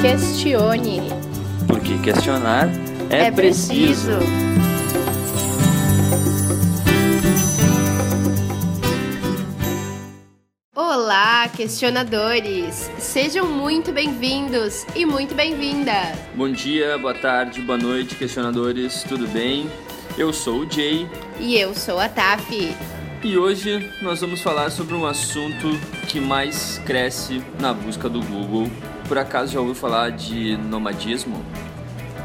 Questione. 0.00 1.00
Porque 1.66 1.98
questionar 1.98 2.68
é, 3.10 3.26
É 3.26 3.30
preciso. 3.30 4.18
Olá, 10.74 11.48
questionadores! 11.48 12.90
Sejam 12.98 13.46
muito 13.46 13.92
bem-vindos 13.92 14.84
e 14.94 15.04
muito 15.04 15.34
bem-vindas! 15.34 16.18
Bom 16.34 16.50
dia, 16.50 16.98
boa 16.98 17.14
tarde, 17.14 17.60
boa 17.60 17.78
noite, 17.78 18.14
questionadores, 18.16 19.02
tudo 19.04 19.26
bem? 19.28 19.70
Eu 20.16 20.32
sou 20.32 20.60
o 20.60 20.70
Jay 20.70 21.08
E 21.38 21.58
eu 21.58 21.74
sou 21.74 21.98
a 21.98 22.08
Taf. 22.08 22.74
E 23.24 23.38
hoje 23.38 23.88
nós 24.02 24.20
vamos 24.20 24.40
falar 24.40 24.70
sobre 24.70 24.94
um 24.94 25.06
assunto 25.06 25.68
que 26.08 26.18
mais 26.18 26.78
cresce 26.84 27.40
na 27.60 27.72
busca 27.72 28.08
do 28.08 28.20
Google. 28.20 28.68
Por 29.06 29.16
acaso 29.16 29.52
já 29.52 29.60
ouviu 29.60 29.76
falar 29.76 30.10
de 30.10 30.56
nomadismo? 30.56 31.44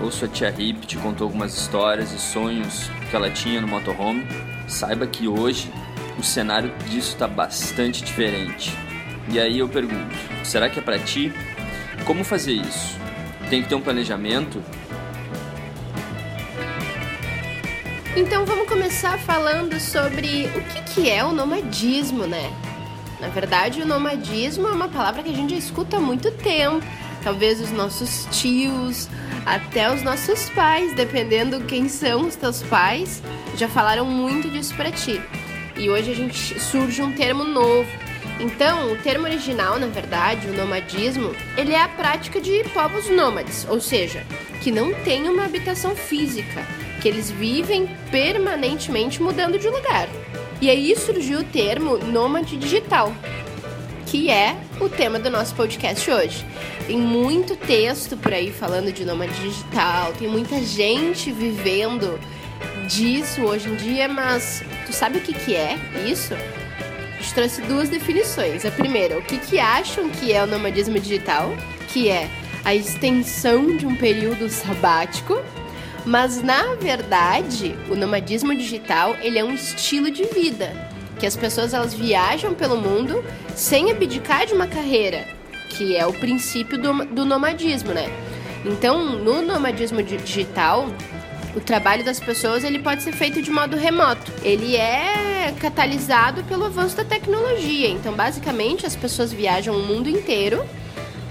Ou 0.01 0.11
sua 0.11 0.27
tia 0.27 0.49
Hip 0.57 0.87
te 0.87 0.97
contou 0.97 1.25
algumas 1.25 1.55
histórias 1.55 2.11
e 2.11 2.19
sonhos 2.19 2.89
que 3.09 3.15
ela 3.15 3.29
tinha 3.29 3.61
no 3.61 3.67
motorhome? 3.67 4.25
Saiba 4.67 5.05
que 5.05 5.27
hoje 5.27 5.71
o 6.17 6.23
cenário 6.23 6.73
disso 6.89 7.13
está 7.13 7.27
bastante 7.27 8.03
diferente. 8.03 8.73
E 9.29 9.39
aí 9.39 9.59
eu 9.59 9.69
pergunto, 9.69 10.15
será 10.43 10.67
que 10.67 10.79
é 10.79 10.81
para 10.81 10.97
ti? 10.97 11.31
Como 12.05 12.23
fazer 12.23 12.53
isso? 12.53 12.97
Tem 13.49 13.61
que 13.61 13.69
ter 13.69 13.75
um 13.75 13.81
planejamento? 13.81 14.63
Então 18.17 18.47
vamos 18.47 18.67
começar 18.67 19.19
falando 19.19 19.79
sobre 19.79 20.49
o 20.55 20.61
que, 20.63 20.81
que 20.81 21.09
é 21.09 21.23
o 21.23 21.31
nomadismo, 21.31 22.25
né? 22.25 22.51
Na 23.21 23.27
verdade, 23.27 23.83
o 23.83 23.85
nomadismo 23.85 24.67
é 24.67 24.71
uma 24.71 24.87
palavra 24.87 25.21
que 25.21 25.29
a 25.29 25.35
gente 25.35 25.51
já 25.51 25.59
escuta 25.59 25.97
há 25.97 25.99
muito 25.99 26.31
tempo. 26.31 26.83
Talvez 27.23 27.61
os 27.61 27.69
nossos 27.69 28.27
tios, 28.31 29.07
até 29.45 29.93
os 29.93 30.01
nossos 30.01 30.49
pais, 30.49 30.95
dependendo 30.95 31.63
quem 31.65 31.87
são 31.87 32.21
os 32.21 32.35
teus 32.35 32.63
pais, 32.63 33.21
já 33.55 33.69
falaram 33.69 34.05
muito 34.05 34.49
disso 34.49 34.73
pra 34.73 34.91
ti. 34.91 35.21
E 35.75 35.87
hoje 35.87 36.11
a 36.11 36.15
gente 36.15 36.59
surge 36.59 37.03
um 37.03 37.11
termo 37.11 37.43
novo. 37.43 37.87
Então, 38.39 38.93
o 38.93 38.97
termo 38.97 39.25
original, 39.25 39.79
na 39.79 39.87
verdade, 39.87 40.47
o 40.47 40.53
nomadismo, 40.53 41.35
ele 41.55 41.73
é 41.73 41.83
a 41.83 41.87
prática 41.87 42.41
de 42.41 42.63
povos 42.73 43.07
nômades, 43.11 43.67
ou 43.69 43.79
seja, 43.79 44.25
que 44.63 44.71
não 44.71 44.91
têm 45.03 45.29
uma 45.29 45.45
habitação 45.45 45.95
física, 45.95 46.65
que 47.01 47.07
eles 47.07 47.29
vivem 47.29 47.87
permanentemente 48.11 49.21
mudando 49.21 49.57
de 49.59 49.69
lugar. 49.69 50.07
E 50.59 50.69
aí 50.69 50.95
surgiu 50.95 51.39
o 51.39 51.43
termo 51.43 51.97
nômade 51.97 52.57
digital, 52.57 53.13
que 54.07 54.29
é 54.29 54.55
o 54.79 54.89
tema 54.89 55.19
do 55.19 55.29
nosso 55.29 55.53
podcast 55.55 56.09
hoje. 56.09 56.45
Tem 56.87 56.97
muito 56.97 57.55
texto 57.55 58.17
por 58.17 58.33
aí 58.33 58.51
falando 58.51 58.91
de 58.91 59.05
nômade 59.05 59.33
digital, 59.41 60.13
tem 60.13 60.27
muita 60.27 60.61
gente 60.63 61.31
vivendo 61.31 62.19
disso 62.87 63.41
hoje 63.41 63.69
em 63.69 63.75
dia, 63.75 64.07
mas 64.07 64.63
tu 64.85 64.93
sabe 64.93 65.17
o 65.19 65.21
que, 65.21 65.33
que 65.33 65.55
é 65.55 65.77
isso? 66.07 66.33
A 66.33 67.21
gente 67.21 67.33
trouxe 67.33 67.61
duas 67.63 67.89
definições. 67.89 68.65
A 68.65 68.71
primeira, 68.71 69.17
o 69.17 69.21
que, 69.21 69.37
que 69.37 69.59
acham 69.59 70.09
que 70.09 70.31
é 70.31 70.43
o 70.43 70.47
nomadismo 70.47 70.99
digital, 70.99 71.53
que 71.89 72.09
é 72.09 72.29
a 72.63 72.73
extensão 72.73 73.75
de 73.75 73.85
um 73.85 73.95
período 73.95 74.49
sabático, 74.49 75.41
mas 76.07 76.41
na 76.41 76.75
verdade, 76.75 77.75
o 77.89 77.95
nomadismo 77.95 78.55
digital, 78.55 79.15
ele 79.21 79.37
é 79.37 79.43
um 79.43 79.53
estilo 79.53 80.09
de 80.09 80.23
vida, 80.23 80.73
que 81.19 81.25
as 81.25 81.35
pessoas 81.35 81.73
elas 81.73 81.93
viajam 81.93 82.53
pelo 82.53 82.77
mundo 82.77 83.23
sem 83.55 83.91
abdicar 83.91 84.45
de 84.45 84.53
uma 84.53 84.67
carreira, 84.67 85.27
que 85.69 85.95
é 85.95 86.05
o 86.05 86.13
princípio 86.13 86.77
do, 86.81 87.05
do 87.05 87.25
nomadismo, 87.25 87.91
né? 87.91 88.09
Então, 88.65 89.03
no 89.17 89.41
nomadismo 89.41 90.01
di- 90.01 90.17
digital, 90.17 90.87
o 91.55 91.59
trabalho 91.59 92.03
das 92.05 92.19
pessoas 92.19 92.63
ele 92.63 92.79
pode 92.79 93.03
ser 93.03 93.13
feito 93.13 93.41
de 93.41 93.49
modo 93.51 93.75
remoto. 93.75 94.31
Ele 94.43 94.75
é 94.75 95.53
catalisado 95.59 96.43
pelo 96.43 96.65
avanço 96.65 96.95
da 96.95 97.03
tecnologia. 97.03 97.89
Então, 97.89 98.13
basicamente, 98.13 98.85
as 98.85 98.95
pessoas 98.95 99.33
viajam 99.33 99.75
o 99.75 99.83
mundo 99.83 100.09
inteiro 100.09 100.63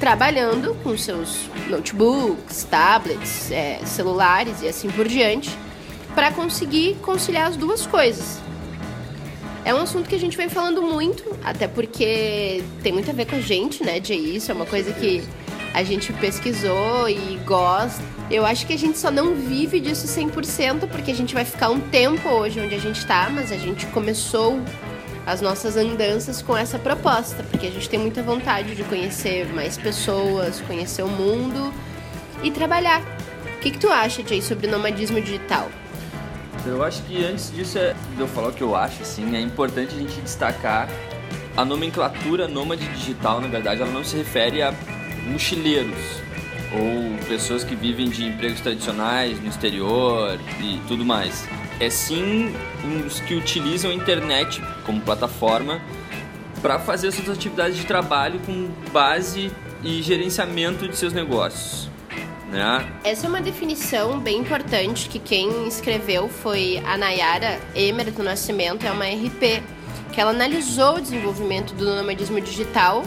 trabalhando 0.00 0.76
com 0.82 0.96
seus 0.98 1.48
notebooks, 1.68 2.64
tablets, 2.64 3.50
é, 3.50 3.80
celulares 3.84 4.62
e 4.62 4.68
assim 4.68 4.88
por 4.90 5.06
diante, 5.06 5.50
para 6.14 6.30
conseguir 6.32 6.96
conciliar 7.02 7.48
as 7.48 7.56
duas 7.56 7.86
coisas. 7.86 8.40
É 9.64 9.74
um 9.74 9.78
assunto 9.78 10.08
que 10.08 10.14
a 10.14 10.18
gente 10.18 10.36
vem 10.36 10.48
falando 10.48 10.80
muito, 10.80 11.24
até 11.42 11.66
porque 11.66 12.62
tem 12.82 12.92
muito 12.92 13.10
a 13.10 13.12
ver 13.12 13.26
com 13.26 13.36
a 13.36 13.40
gente, 13.40 13.82
né, 13.84 13.98
de 13.98 14.14
isso, 14.14 14.50
é 14.50 14.54
uma 14.54 14.66
coisa 14.66 14.92
que 14.92 15.26
a 15.74 15.82
gente 15.82 16.12
pesquisou 16.14 17.08
e 17.08 17.36
gosta. 17.44 18.02
Eu 18.30 18.46
acho 18.46 18.66
que 18.66 18.72
a 18.72 18.78
gente 18.78 18.96
só 18.96 19.10
não 19.10 19.34
vive 19.34 19.78
disso 19.78 20.06
100% 20.06 20.88
porque 20.88 21.10
a 21.10 21.14
gente 21.14 21.34
vai 21.34 21.44
ficar 21.44 21.68
um 21.68 21.80
tempo 21.80 22.28
hoje 22.28 22.60
onde 22.60 22.74
a 22.74 22.78
gente 22.78 23.04
tá, 23.04 23.28
mas 23.30 23.52
a 23.52 23.56
gente 23.56 23.84
começou 23.86 24.58
as 25.26 25.40
nossas 25.40 25.76
andanças 25.76 26.40
com 26.40 26.56
essa 26.56 26.78
proposta, 26.78 27.42
porque 27.42 27.66
a 27.66 27.70
gente 27.70 27.88
tem 27.88 27.98
muita 27.98 28.22
vontade 28.22 28.76
de 28.76 28.84
conhecer 28.84 29.46
mais 29.52 29.76
pessoas, 29.76 30.60
conhecer 30.60 31.02
o 31.02 31.08
mundo 31.08 31.74
e 32.42 32.50
trabalhar. 32.52 33.02
O 33.56 33.60
que, 33.60 33.72
que 33.72 33.78
tu 33.78 33.90
acha, 33.90 34.22
Jay, 34.24 34.40
sobre 34.40 34.68
nomadismo 34.68 35.20
digital? 35.20 35.68
Eu 36.64 36.82
acho 36.84 37.02
que 37.02 37.24
antes 37.24 37.52
disso, 37.52 37.76
é, 37.78 37.94
de 38.14 38.20
eu 38.20 38.28
falar 38.28 38.48
o 38.48 38.52
que 38.52 38.62
eu 38.62 38.76
acho, 38.76 39.02
assim, 39.02 39.34
é 39.36 39.40
importante 39.40 39.94
a 39.94 39.98
gente 39.98 40.20
destacar 40.20 40.88
a 41.56 41.64
nomenclatura 41.64 42.46
nômade 42.46 42.86
digital, 42.88 43.40
na 43.40 43.48
verdade, 43.48 43.82
ela 43.82 43.90
não 43.90 44.04
se 44.04 44.16
refere 44.16 44.62
a 44.62 44.72
mochileiros 45.26 46.22
ou 46.72 47.26
pessoas 47.26 47.64
que 47.64 47.74
vivem 47.74 48.08
de 48.08 48.26
empregos 48.26 48.60
tradicionais 48.60 49.40
no 49.40 49.48
exterior 49.48 50.38
e 50.60 50.80
tudo 50.86 51.04
mais. 51.04 51.48
É 51.78 51.90
sim 51.90 52.54
os 53.06 53.20
que 53.20 53.34
utilizam 53.34 53.90
a 53.90 53.94
internet 53.94 54.62
como 54.84 55.00
plataforma 55.00 55.80
para 56.62 56.78
fazer 56.78 57.12
suas 57.12 57.28
atividades 57.28 57.76
de 57.76 57.84
trabalho 57.84 58.40
com 58.40 58.68
base 58.90 59.52
e 59.82 60.02
gerenciamento 60.02 60.88
de 60.88 60.96
seus 60.96 61.12
negócios. 61.12 61.90
Né? 62.50 62.86
Essa 63.04 63.26
é 63.26 63.28
uma 63.28 63.40
definição 63.40 64.18
bem 64.18 64.38
importante 64.38 65.08
que 65.08 65.18
quem 65.18 65.66
escreveu 65.66 66.28
foi 66.28 66.82
a 66.86 66.96
Nayara 66.96 67.60
Emer 67.74 68.10
do 68.10 68.22
Nascimento, 68.22 68.86
é 68.86 68.90
uma 68.90 69.04
RP, 69.04 69.62
que 70.12 70.20
ela 70.20 70.30
analisou 70.30 70.96
o 70.96 71.00
desenvolvimento 71.00 71.74
do 71.74 71.84
nomadismo 71.94 72.40
digital 72.40 73.04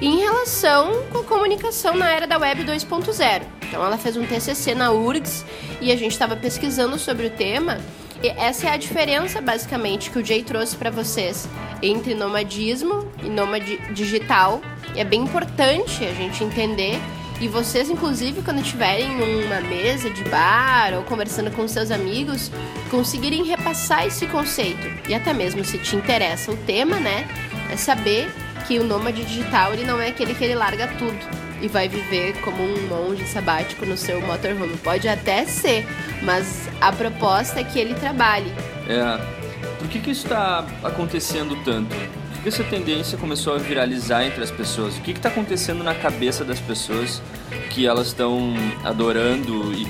em 0.00 0.18
relação 0.18 1.04
com 1.10 1.18
a 1.18 1.24
comunicação 1.24 1.94
na 1.94 2.10
era 2.10 2.26
da 2.26 2.38
web 2.38 2.64
2.0. 2.64 3.42
Então 3.62 3.84
ela 3.84 3.96
fez 3.96 4.16
um 4.16 4.26
TCC 4.26 4.74
na 4.74 4.90
URGS 4.90 5.44
e 5.80 5.92
a 5.92 5.96
gente 5.96 6.12
estava 6.12 6.36
pesquisando 6.36 6.98
sobre 6.98 7.26
o 7.26 7.30
tema. 7.30 7.78
E 8.22 8.28
essa 8.28 8.68
é 8.68 8.72
a 8.72 8.76
diferença 8.76 9.40
basicamente 9.40 10.10
que 10.10 10.18
o 10.18 10.24
Jay 10.24 10.42
trouxe 10.42 10.76
para 10.76 10.90
vocês 10.90 11.48
entre 11.82 12.14
nomadismo 12.14 13.10
e 13.22 13.28
nômade 13.28 13.78
digital. 13.92 14.60
E 14.94 15.00
é 15.00 15.04
bem 15.04 15.22
importante 15.22 16.04
a 16.04 16.12
gente 16.12 16.44
entender 16.44 17.00
e 17.40 17.48
vocês, 17.48 17.88
inclusive, 17.88 18.42
quando 18.42 18.60
estiverem 18.60 19.16
numa 19.16 19.62
mesa 19.62 20.10
de 20.10 20.22
bar 20.24 20.92
ou 20.94 21.02
conversando 21.04 21.50
com 21.50 21.66
seus 21.66 21.90
amigos, 21.90 22.50
conseguirem 22.90 23.42
repassar 23.44 24.06
esse 24.06 24.26
conceito. 24.26 24.86
E 25.08 25.14
até 25.14 25.32
mesmo 25.32 25.64
se 25.64 25.78
te 25.78 25.96
interessa 25.96 26.52
o 26.52 26.56
tema, 26.58 27.00
né? 27.00 27.26
É 27.72 27.76
saber 27.76 28.30
que 28.68 28.78
o 28.78 28.84
nômade 28.84 29.24
digital 29.24 29.72
ele 29.72 29.84
não 29.84 29.98
é 29.98 30.08
aquele 30.08 30.34
que 30.34 30.44
ele 30.44 30.54
larga 30.54 30.86
tudo 30.98 31.49
e 31.60 31.68
vai 31.68 31.88
viver 31.88 32.40
como 32.40 32.62
um 32.62 32.86
monge 32.88 33.26
sabático 33.26 33.84
no 33.86 33.96
seu 33.96 34.20
motorhome. 34.20 34.76
Pode 34.78 35.08
até 35.08 35.44
ser, 35.44 35.86
mas 36.22 36.68
a 36.80 36.92
proposta 36.92 37.60
é 37.60 37.64
que 37.64 37.78
ele 37.78 37.94
trabalhe. 37.94 38.52
É. 38.88 39.40
Por 39.78 39.88
que, 39.88 39.98
que 39.98 40.10
isso 40.10 40.26
está 40.26 40.66
acontecendo 40.82 41.56
tanto? 41.64 41.94
Por 42.32 42.42
que 42.42 42.48
essa 42.48 42.64
tendência 42.64 43.18
começou 43.18 43.54
a 43.54 43.58
viralizar 43.58 44.24
entre 44.24 44.42
as 44.42 44.50
pessoas? 44.50 44.96
O 44.96 45.00
que 45.00 45.10
está 45.12 45.28
acontecendo 45.28 45.82
na 45.82 45.94
cabeça 45.94 46.44
das 46.44 46.60
pessoas 46.60 47.22
que 47.70 47.86
elas 47.86 48.08
estão 48.08 48.54
adorando 48.84 49.72
e 49.72 49.86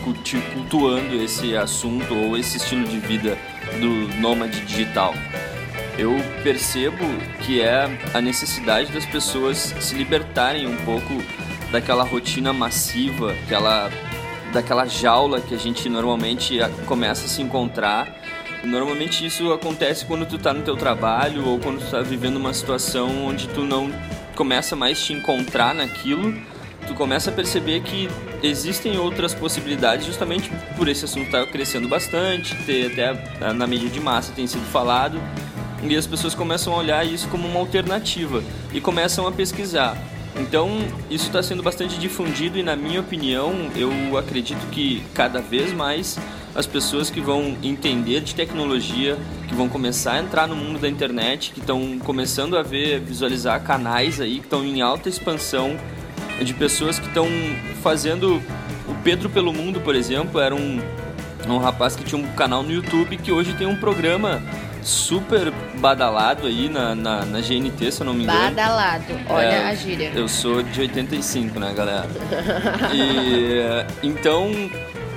cultuando 0.55 1.17
esse 1.23 1.57
assunto 1.57 2.15
ou 2.15 2.37
esse 2.37 2.57
estilo 2.57 2.85
de 2.85 2.99
vida 2.99 3.37
do 3.81 4.21
nômade 4.21 4.61
digital? 4.61 5.15
Eu 5.99 6.17
percebo 6.43 7.05
que 7.41 7.61
é 7.61 7.99
a 8.15 8.21
necessidade 8.21 8.91
das 8.91 9.05
pessoas 9.05 9.75
se 9.81 9.95
libertarem 9.95 10.67
um 10.67 10.77
pouco 10.77 11.23
daquela 11.71 12.05
rotina 12.05 12.53
massiva, 12.53 13.33
aquela, 13.45 13.91
daquela 14.53 14.87
jaula 14.87 15.41
que 15.41 15.55
a 15.55 15.59
gente 15.59 15.89
normalmente 15.89 16.59
começa 16.87 17.27
a 17.27 17.29
se 17.29 17.43
encontrar. 17.43 18.09
Normalmente 18.65 19.25
isso 19.25 19.53
acontece 19.53 20.05
quando 20.05 20.27
tu 20.27 20.39
tá 20.39 20.53
no 20.53 20.63
teu 20.63 20.77
trabalho 20.77 21.47
ou 21.47 21.59
quando 21.59 21.81
tu 21.81 21.91
tá 21.91 22.03
vivendo 22.03 22.37
uma 22.37 22.53
situação 22.53 23.27
onde 23.27 23.49
tu 23.49 23.63
não 23.63 23.91
começa 24.35 24.77
mais 24.77 25.03
te 25.03 25.13
encontrar 25.13 25.75
naquilo, 25.75 26.35
tu 26.87 26.95
começa 26.95 27.31
a 27.31 27.33
perceber 27.33 27.81
que 27.81 28.09
existem 28.43 28.99
outras 28.99 29.35
possibilidades 29.35 30.07
justamente 30.07 30.51
por 30.77 30.89
esse 30.89 31.05
assunto 31.05 31.27
estar 31.27 31.47
crescendo 31.47 31.89
bastante, 31.89 32.55
ter 32.65 32.87
até 32.87 33.53
na 33.53 33.67
mídia 33.67 33.89
de 33.89 34.01
massa 34.01 34.33
tem 34.33 34.47
sido 34.47 34.65
falado. 34.67 35.21
E 35.83 35.97
as 35.97 36.07
pessoas 36.07 36.35
começam 36.35 36.75
a 36.75 36.77
olhar 36.77 37.07
isso 37.07 37.27
como 37.29 37.49
uma 37.49 37.59
alternativa 37.59 38.43
e 38.73 38.81
começam 38.83 39.27
a 39.27 39.33
pesquisar. 39.33 39.97
Então, 40.37 40.71
isso 41.11 41.27
está 41.27 41.43
sendo 41.43 41.63
bastante 41.63 41.99
difundido 41.99 42.59
e, 42.59 42.63
na 42.63 42.77
minha 42.77 43.01
opinião, 43.01 43.53
eu 43.75 44.17
acredito 44.17 44.65
que 44.71 45.03
cada 45.15 45.41
vez 45.41 45.73
mais 45.73 46.19
as 46.55 46.67
pessoas 46.67 47.11
que 47.11 47.21
vão 47.21 47.57
entender 47.63 48.21
de 48.21 48.35
tecnologia, 48.35 49.17
que 49.49 49.55
vão 49.55 49.69
começar 49.69 50.15
a 50.15 50.21
entrar 50.21 50.47
no 50.47 50.57
mundo 50.57 50.79
da 50.79 50.89
internet, 50.89 51.53
que 51.53 51.61
estão 51.61 51.99
começando 51.99 52.57
a 52.57 52.63
ver, 52.63 53.01
visualizar 53.01 53.63
canais 53.63 54.21
aí 54.21 54.39
que 54.39 54.47
estão 54.47 54.65
em 54.65 54.81
alta 54.81 55.09
expansão, 55.09 55.77
de 56.43 56.55
pessoas 56.55 56.99
que 56.99 57.07
estão 57.07 57.27
fazendo. 57.83 58.43
O 58.89 58.95
Pedro 59.05 59.29
pelo 59.31 59.53
Mundo, 59.53 59.81
por 59.81 59.95
exemplo, 59.95 60.41
era 60.41 60.55
um, 60.55 60.81
um 61.47 61.59
rapaz 61.59 61.95
que 61.95 62.05
tinha 62.05 62.21
um 62.21 62.27
canal 62.33 62.63
no 62.63 62.73
YouTube 62.73 63.17
que 63.17 63.31
hoje 63.31 63.55
tem 63.55 63.67
um 63.67 63.77
programa 63.77 64.43
super 64.83 65.51
badalado 65.79 66.47
aí 66.47 66.69
na, 66.69 66.95
na, 66.95 67.25
na, 67.25 67.41
GNT, 67.41 67.93
se 67.93 68.01
eu 68.01 68.07
não 68.07 68.15
me 68.15 68.25
engano. 68.25 68.41
Badalado, 68.41 69.05
olha 69.29 69.47
é, 69.47 69.69
a 69.69 69.75
gíria. 69.75 70.13
Eu 70.15 70.29
sou 70.29 70.63
de 70.63 70.81
85, 70.81 71.59
né, 71.59 71.73
galera? 71.75 72.09
e 72.93 74.07
então 74.07 74.51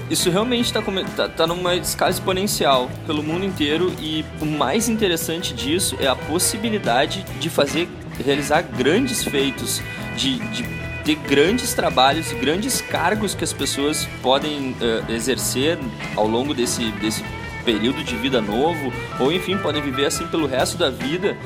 isso 0.09 0.29
realmente 0.29 0.65
está 0.65 0.81
tá, 1.15 1.29
tá 1.29 1.47
numa 1.47 1.75
escala 1.75 2.11
exponencial 2.11 2.89
pelo 3.05 3.23
mundo 3.23 3.45
inteiro 3.45 3.93
e 3.99 4.23
o 4.41 4.45
mais 4.45 4.89
interessante 4.89 5.53
disso 5.53 5.97
é 5.99 6.07
a 6.07 6.15
possibilidade 6.15 7.23
de 7.39 7.49
fazer, 7.49 7.89
realizar 8.23 8.61
grandes 8.61 9.23
feitos, 9.23 9.81
de, 10.15 10.39
de 10.49 10.63
ter 11.03 11.15
grandes 11.15 11.73
trabalhos 11.73 12.31
e 12.31 12.35
grandes 12.35 12.81
cargos 12.81 13.33
que 13.33 13.43
as 13.43 13.51
pessoas 13.51 14.07
podem 14.21 14.71
uh, 14.71 15.11
exercer 15.11 15.77
ao 16.15 16.27
longo 16.27 16.53
desse, 16.53 16.91
desse 16.93 17.23
período 17.63 18.03
de 18.03 18.15
vida 18.15 18.41
novo, 18.41 18.91
ou 19.19 19.31
enfim, 19.31 19.57
podem 19.57 19.81
viver 19.81 20.05
assim 20.05 20.27
pelo 20.27 20.47
resto 20.47 20.77
da 20.77 20.89
vida 20.89 21.37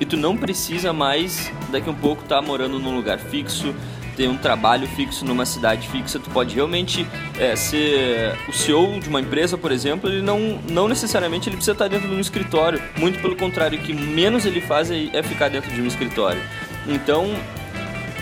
e 0.00 0.04
tu 0.04 0.16
não 0.16 0.36
precisa 0.36 0.92
mais 0.92 1.52
daqui 1.70 1.88
a 1.88 1.92
um 1.92 1.94
pouco 1.94 2.22
estar 2.22 2.40
tá 2.40 2.42
morando 2.42 2.78
num 2.78 2.96
lugar 2.96 3.18
fixo, 3.18 3.74
ter 4.16 4.28
um 4.28 4.36
trabalho 4.36 4.86
fixo 4.88 5.24
numa 5.24 5.46
cidade 5.46 5.88
fixa, 5.88 6.18
tu 6.18 6.30
pode 6.30 6.54
realmente 6.54 7.06
é, 7.38 7.54
ser 7.54 8.36
o 8.48 8.52
CEO 8.52 8.98
de 9.00 9.08
uma 9.08 9.20
empresa, 9.20 9.56
por 9.56 9.70
exemplo, 9.70 10.10
ele 10.10 10.22
não, 10.22 10.58
não 10.68 10.88
necessariamente 10.88 11.48
ele 11.48 11.56
precisa 11.56 11.72
estar 11.72 11.88
dentro 11.88 12.08
de 12.08 12.14
um 12.14 12.20
escritório, 12.20 12.82
muito 12.96 13.20
pelo 13.20 13.36
contrário, 13.36 13.78
o 13.78 13.82
que 13.82 13.92
menos 13.92 14.44
ele 14.46 14.60
faz 14.60 14.90
é, 14.90 15.08
é 15.12 15.22
ficar 15.22 15.48
dentro 15.48 15.70
de 15.70 15.80
um 15.80 15.86
escritório. 15.86 16.40
Então, 16.86 17.34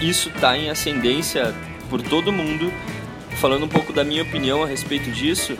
isso 0.00 0.28
está 0.28 0.56
em 0.56 0.70
ascendência 0.70 1.54
por 1.88 2.02
todo 2.02 2.32
mundo. 2.32 2.72
Falando 3.40 3.64
um 3.64 3.68
pouco 3.68 3.92
da 3.92 4.02
minha 4.02 4.22
opinião 4.22 4.62
a 4.62 4.66
respeito 4.66 5.10
disso, 5.10 5.56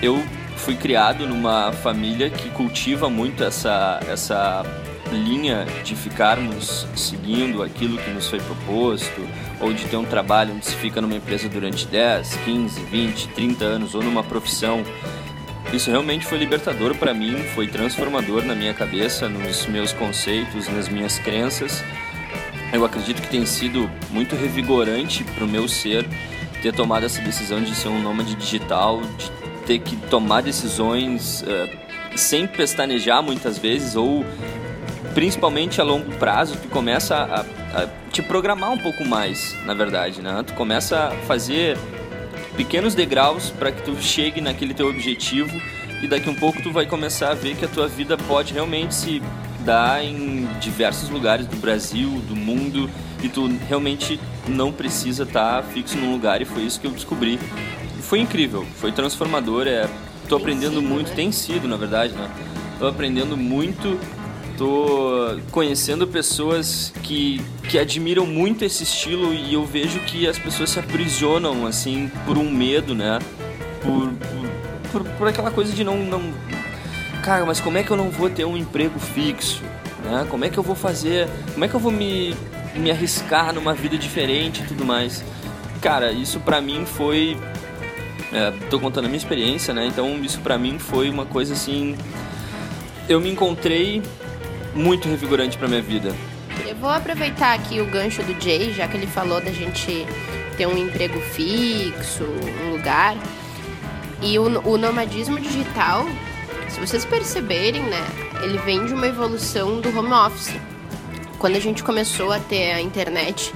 eu 0.00 0.22
fui 0.56 0.76
criado 0.76 1.26
numa 1.26 1.72
família 1.72 2.30
que 2.30 2.50
cultiva 2.50 3.08
muito 3.08 3.42
essa, 3.42 4.00
essa 4.08 4.64
linha 5.12 5.66
de 5.84 5.94
ficarmos 5.94 6.86
seguindo 6.96 7.62
aquilo 7.62 7.98
que 7.98 8.10
nos 8.10 8.28
foi 8.28 8.40
proposto, 8.40 9.28
ou 9.60 9.72
de 9.72 9.84
ter 9.84 9.96
um 9.96 10.04
trabalho 10.04 10.54
onde 10.54 10.66
se 10.66 10.74
fica 10.76 11.00
numa 11.00 11.14
empresa 11.14 11.48
durante 11.48 11.86
10, 11.86 12.34
15, 12.44 12.80
20, 12.84 13.28
30 13.28 13.64
anos, 13.64 13.94
ou 13.94 14.02
numa 14.02 14.24
profissão. 14.24 14.82
Isso 15.72 15.90
realmente 15.90 16.26
foi 16.26 16.38
libertador 16.38 16.94
para 16.96 17.14
mim, 17.14 17.36
foi 17.54 17.68
transformador 17.68 18.44
na 18.44 18.54
minha 18.54 18.74
cabeça, 18.74 19.28
nos 19.28 19.66
meus 19.66 19.92
conceitos, 19.92 20.68
nas 20.68 20.88
minhas 20.88 21.18
crenças. 21.18 21.82
Eu 22.72 22.84
acredito 22.84 23.20
que 23.20 23.28
tem 23.28 23.46
sido 23.46 23.90
muito 24.10 24.34
revigorante 24.34 25.24
para 25.24 25.44
o 25.44 25.48
meu 25.48 25.68
ser 25.68 26.06
ter 26.62 26.72
tomado 26.72 27.04
essa 27.04 27.20
decisão 27.20 27.60
de 27.60 27.74
ser 27.74 27.88
um 27.88 28.00
nômade 28.00 28.34
digital, 28.34 29.02
de 29.18 29.30
ter 29.66 29.78
que 29.78 29.96
tomar 30.08 30.42
decisões 30.42 31.42
uh, 31.42 32.16
sem 32.16 32.46
pestanejar 32.46 33.22
muitas 33.22 33.58
vezes 33.58 33.96
ou 33.96 34.24
principalmente 35.14 35.80
a 35.80 35.84
longo 35.84 36.10
prazo 36.16 36.56
tu 36.60 36.68
começa 36.68 37.16
a, 37.16 37.40
a, 37.82 37.88
te 38.10 38.22
programar 38.22 38.72
um 38.72 38.78
pouco 38.78 39.04
mais 39.04 39.56
na 39.64 39.74
verdade 39.74 40.20
né? 40.20 40.42
Tu 40.46 40.52
começa 40.54 41.08
a 41.08 41.10
fazer 41.26 41.78
pequenos 42.56 42.94
degraus 42.94 43.50
para 43.50 43.72
que 43.72 43.82
tu 43.82 43.96
chegue 44.00 44.40
naquele 44.40 44.74
teu 44.74 44.88
objetivo 44.88 45.50
e 46.02 46.08
daqui 46.08 46.28
um 46.28 46.34
pouco 46.34 46.60
tu 46.62 46.72
vai 46.72 46.86
começar 46.86 47.30
a 47.30 47.34
ver 47.34 47.56
que 47.56 47.64
a 47.64 47.68
tua 47.68 47.88
vida 47.88 48.16
pode 48.16 48.52
realmente 48.52 48.94
se 48.94 49.22
dar 49.64 50.04
em 50.04 50.48
diversos 50.60 51.08
lugares 51.08 51.46
do 51.46 51.56
Brasil 51.56 52.10
do 52.28 52.34
mundo 52.34 52.90
e 53.22 53.28
tu 53.28 53.46
realmente 53.68 54.18
não 54.48 54.72
precisa 54.72 55.22
estar 55.22 55.62
tá 55.62 55.68
fixo 55.68 55.96
num 55.96 56.12
lugar 56.12 56.42
e 56.42 56.44
foi 56.44 56.64
isso 56.64 56.80
que 56.80 56.86
eu 56.86 56.90
descobri 56.90 57.38
foi 58.12 58.20
incrível, 58.20 58.66
foi 58.76 58.92
transformador. 58.92 59.66
É, 59.66 59.88
tô 60.28 60.36
aprendendo 60.36 60.74
sido, 60.74 60.82
muito, 60.82 61.08
né? 61.08 61.14
tem 61.14 61.32
sido 61.32 61.66
na 61.66 61.78
verdade, 61.78 62.12
né? 62.12 62.30
Tô 62.78 62.86
aprendendo 62.86 63.38
muito, 63.38 63.98
tô 64.58 65.38
conhecendo 65.50 66.06
pessoas 66.06 66.92
que, 67.02 67.40
que 67.70 67.78
admiram 67.78 68.26
muito 68.26 68.66
esse 68.66 68.82
estilo 68.82 69.32
e 69.32 69.54
eu 69.54 69.64
vejo 69.64 69.98
que 70.00 70.28
as 70.28 70.38
pessoas 70.38 70.68
se 70.68 70.78
aprisionam 70.78 71.66
assim 71.66 72.12
por 72.26 72.36
um 72.36 72.50
medo, 72.50 72.94
né? 72.94 73.18
Por, 73.80 74.12
por, 74.90 75.04
por 75.16 75.28
aquela 75.28 75.50
coisa 75.50 75.72
de 75.72 75.82
não, 75.82 75.96
não. 75.96 76.34
Cara, 77.22 77.46
mas 77.46 77.60
como 77.60 77.78
é 77.78 77.82
que 77.82 77.90
eu 77.90 77.96
não 77.96 78.10
vou 78.10 78.28
ter 78.28 78.44
um 78.44 78.58
emprego 78.58 79.00
fixo? 79.00 79.62
Né? 80.04 80.26
Como 80.28 80.44
é 80.44 80.50
que 80.50 80.58
eu 80.58 80.62
vou 80.62 80.76
fazer? 80.76 81.30
Como 81.54 81.64
é 81.64 81.68
que 81.68 81.74
eu 81.74 81.80
vou 81.80 81.90
me, 81.90 82.36
me 82.76 82.90
arriscar 82.90 83.54
numa 83.54 83.72
vida 83.72 83.96
diferente 83.96 84.60
e 84.60 84.66
tudo 84.66 84.84
mais? 84.84 85.24
Cara, 85.80 86.12
isso 86.12 86.38
pra 86.40 86.60
mim 86.60 86.84
foi 86.84 87.38
Estou 88.62 88.78
é, 88.78 88.82
contando 88.82 89.04
a 89.04 89.08
minha 89.08 89.18
experiência, 89.18 89.74
né? 89.74 89.86
Então 89.86 90.22
isso 90.24 90.40
para 90.40 90.56
mim 90.56 90.78
foi 90.78 91.10
uma 91.10 91.26
coisa 91.26 91.52
assim. 91.52 91.96
Eu 93.08 93.20
me 93.20 93.30
encontrei 93.30 94.02
muito 94.74 95.06
revigorante 95.08 95.58
para 95.58 95.68
minha 95.68 95.82
vida. 95.82 96.14
Eu 96.66 96.76
vou 96.76 96.88
aproveitar 96.88 97.54
aqui 97.54 97.80
o 97.80 97.86
gancho 97.86 98.22
do 98.22 98.40
Jay, 98.42 98.72
já 98.72 98.88
que 98.88 98.96
ele 98.96 99.06
falou 99.06 99.40
da 99.40 99.50
gente 99.50 100.06
ter 100.56 100.66
um 100.66 100.76
emprego 100.76 101.20
fixo, 101.20 102.24
um 102.64 102.70
lugar. 102.70 103.16
E 104.22 104.38
o, 104.38 104.44
o 104.66 104.78
nomadismo 104.78 105.38
digital, 105.38 106.06
se 106.68 106.80
vocês 106.80 107.04
perceberem, 107.04 107.82
né, 107.82 108.06
ele 108.42 108.56
vem 108.58 108.86
de 108.86 108.94
uma 108.94 109.06
evolução 109.06 109.80
do 109.80 109.96
home 109.96 110.12
office. 110.12 110.54
Quando 111.38 111.56
a 111.56 111.60
gente 111.60 111.82
começou 111.82 112.32
a 112.32 112.38
ter 112.38 112.72
a 112.72 112.80
internet 112.80 113.52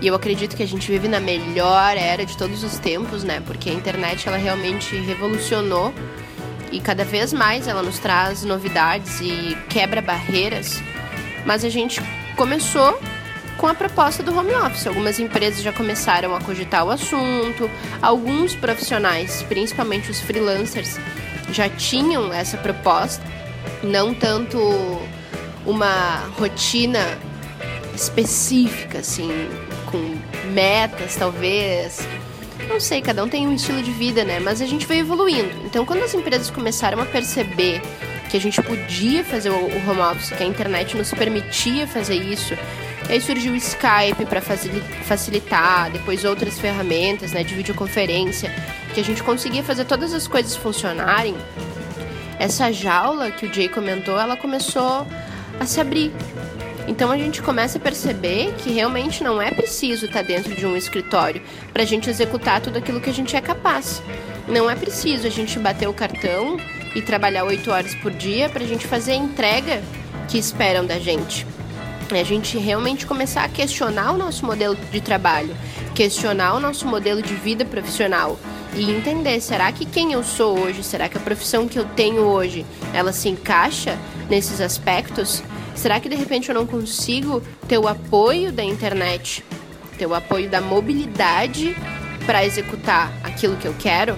e 0.00 0.06
eu 0.06 0.14
acredito 0.14 0.56
que 0.56 0.62
a 0.62 0.66
gente 0.66 0.90
vive 0.90 1.08
na 1.08 1.20
melhor 1.20 1.96
era 1.96 2.24
de 2.24 2.36
todos 2.36 2.64
os 2.64 2.78
tempos, 2.78 3.22
né? 3.22 3.42
Porque 3.46 3.68
a 3.68 3.72
internet 3.72 4.26
ela 4.26 4.38
realmente 4.38 4.96
revolucionou 4.96 5.92
e 6.72 6.80
cada 6.80 7.04
vez 7.04 7.32
mais 7.32 7.68
ela 7.68 7.82
nos 7.82 7.98
traz 7.98 8.42
novidades 8.42 9.20
e 9.20 9.56
quebra 9.68 10.00
barreiras. 10.00 10.82
Mas 11.44 11.64
a 11.64 11.68
gente 11.68 12.00
começou 12.36 12.98
com 13.58 13.66
a 13.66 13.74
proposta 13.74 14.22
do 14.22 14.34
home 14.34 14.54
office. 14.54 14.86
Algumas 14.86 15.18
empresas 15.18 15.62
já 15.62 15.72
começaram 15.72 16.34
a 16.34 16.40
cogitar 16.40 16.84
o 16.84 16.90
assunto, 16.90 17.70
alguns 18.00 18.54
profissionais, 18.54 19.42
principalmente 19.48 20.10
os 20.10 20.18
freelancers, 20.20 20.98
já 21.52 21.68
tinham 21.68 22.32
essa 22.32 22.56
proposta, 22.56 23.22
não 23.82 24.14
tanto 24.14 24.58
uma 25.66 26.24
rotina 26.38 27.18
específica, 27.94 28.98
assim, 28.98 29.30
com 29.86 30.18
metas, 30.52 31.16
talvez. 31.16 32.06
Não 32.68 32.78
sei, 32.78 33.02
cada 33.02 33.24
um 33.24 33.28
tem 33.28 33.48
um 33.48 33.54
estilo 33.54 33.82
de 33.82 33.90
vida, 33.90 34.24
né? 34.24 34.38
Mas 34.38 34.60
a 34.60 34.66
gente 34.66 34.86
veio 34.86 35.00
evoluindo. 35.00 35.50
Então, 35.64 35.84
quando 35.84 36.02
as 36.02 36.14
empresas 36.14 36.50
começaram 36.50 37.00
a 37.00 37.06
perceber 37.06 37.82
que 38.30 38.36
a 38.36 38.40
gente 38.40 38.62
podia 38.62 39.24
fazer 39.24 39.50
o 39.50 39.90
home 39.90 40.00
office, 40.00 40.30
que 40.30 40.42
a 40.42 40.46
internet 40.46 40.96
nos 40.96 41.12
permitia 41.12 41.86
fazer 41.86 42.14
isso, 42.14 42.56
aí 43.08 43.20
surgiu 43.20 43.52
o 43.54 43.56
Skype 43.56 44.24
para 44.28 44.40
facilitar, 44.40 45.90
depois 45.90 46.24
outras 46.24 46.60
ferramentas, 46.60 47.32
né, 47.32 47.42
de 47.42 47.54
videoconferência, 47.54 48.54
que 48.94 49.00
a 49.00 49.04
gente 49.04 49.20
conseguia 49.22 49.64
fazer 49.64 49.84
todas 49.84 50.14
as 50.14 50.28
coisas 50.28 50.54
funcionarem. 50.54 51.34
Essa 52.38 52.70
jaula 52.72 53.32
que 53.32 53.46
o 53.46 53.52
Jay 53.52 53.68
comentou, 53.68 54.18
ela 54.18 54.36
começou 54.36 55.06
a 55.58 55.66
se 55.66 55.80
abrir. 55.80 56.12
Então 56.90 57.12
a 57.12 57.16
gente 57.16 57.40
começa 57.40 57.78
a 57.78 57.80
perceber 57.80 58.52
que 58.58 58.72
realmente 58.72 59.22
não 59.22 59.40
é 59.40 59.52
preciso 59.52 60.06
estar 60.06 60.22
dentro 60.22 60.56
de 60.56 60.66
um 60.66 60.76
escritório 60.76 61.40
para 61.72 61.84
a 61.84 61.86
gente 61.86 62.10
executar 62.10 62.60
tudo 62.60 62.78
aquilo 62.78 63.00
que 63.00 63.08
a 63.08 63.12
gente 63.12 63.36
é 63.36 63.40
capaz. 63.40 64.02
Não 64.48 64.68
é 64.68 64.74
preciso 64.74 65.24
a 65.24 65.30
gente 65.30 65.56
bater 65.60 65.88
o 65.88 65.94
cartão 65.94 66.56
e 66.96 67.00
trabalhar 67.00 67.44
oito 67.44 67.70
horas 67.70 67.94
por 67.94 68.10
dia 68.10 68.48
para 68.48 68.64
a 68.64 68.66
gente 68.66 68.88
fazer 68.88 69.12
a 69.12 69.14
entrega 69.14 69.80
que 70.26 70.36
esperam 70.36 70.84
da 70.84 70.98
gente. 70.98 71.46
É 72.10 72.20
a 72.20 72.24
gente 72.24 72.58
realmente 72.58 73.06
começar 73.06 73.44
a 73.44 73.48
questionar 73.48 74.10
o 74.10 74.18
nosso 74.18 74.44
modelo 74.44 74.74
de 74.74 75.00
trabalho, 75.00 75.56
questionar 75.94 76.54
o 76.54 76.60
nosso 76.60 76.88
modelo 76.88 77.22
de 77.22 77.34
vida 77.34 77.64
profissional 77.64 78.36
e 78.74 78.90
entender, 78.90 79.40
será 79.40 79.70
que 79.70 79.84
quem 79.84 80.12
eu 80.12 80.24
sou 80.24 80.58
hoje, 80.58 80.82
será 80.82 81.08
que 81.08 81.16
a 81.16 81.20
profissão 81.20 81.68
que 81.68 81.78
eu 81.78 81.84
tenho 81.84 82.22
hoje, 82.22 82.66
ela 82.92 83.12
se 83.12 83.28
encaixa 83.28 83.96
nesses 84.28 84.60
aspectos? 84.60 85.40
Será 85.74 85.98
que 86.00 86.08
de 86.08 86.16
repente 86.16 86.48
eu 86.48 86.54
não 86.54 86.66
consigo 86.66 87.42
ter 87.66 87.78
o 87.78 87.88
apoio 87.88 88.52
da 88.52 88.62
internet, 88.62 89.44
ter 89.98 90.06
o 90.06 90.14
apoio 90.14 90.48
da 90.48 90.60
mobilidade 90.60 91.76
para 92.26 92.44
executar 92.44 93.12
aquilo 93.22 93.56
que 93.56 93.66
eu 93.66 93.74
quero? 93.78 94.16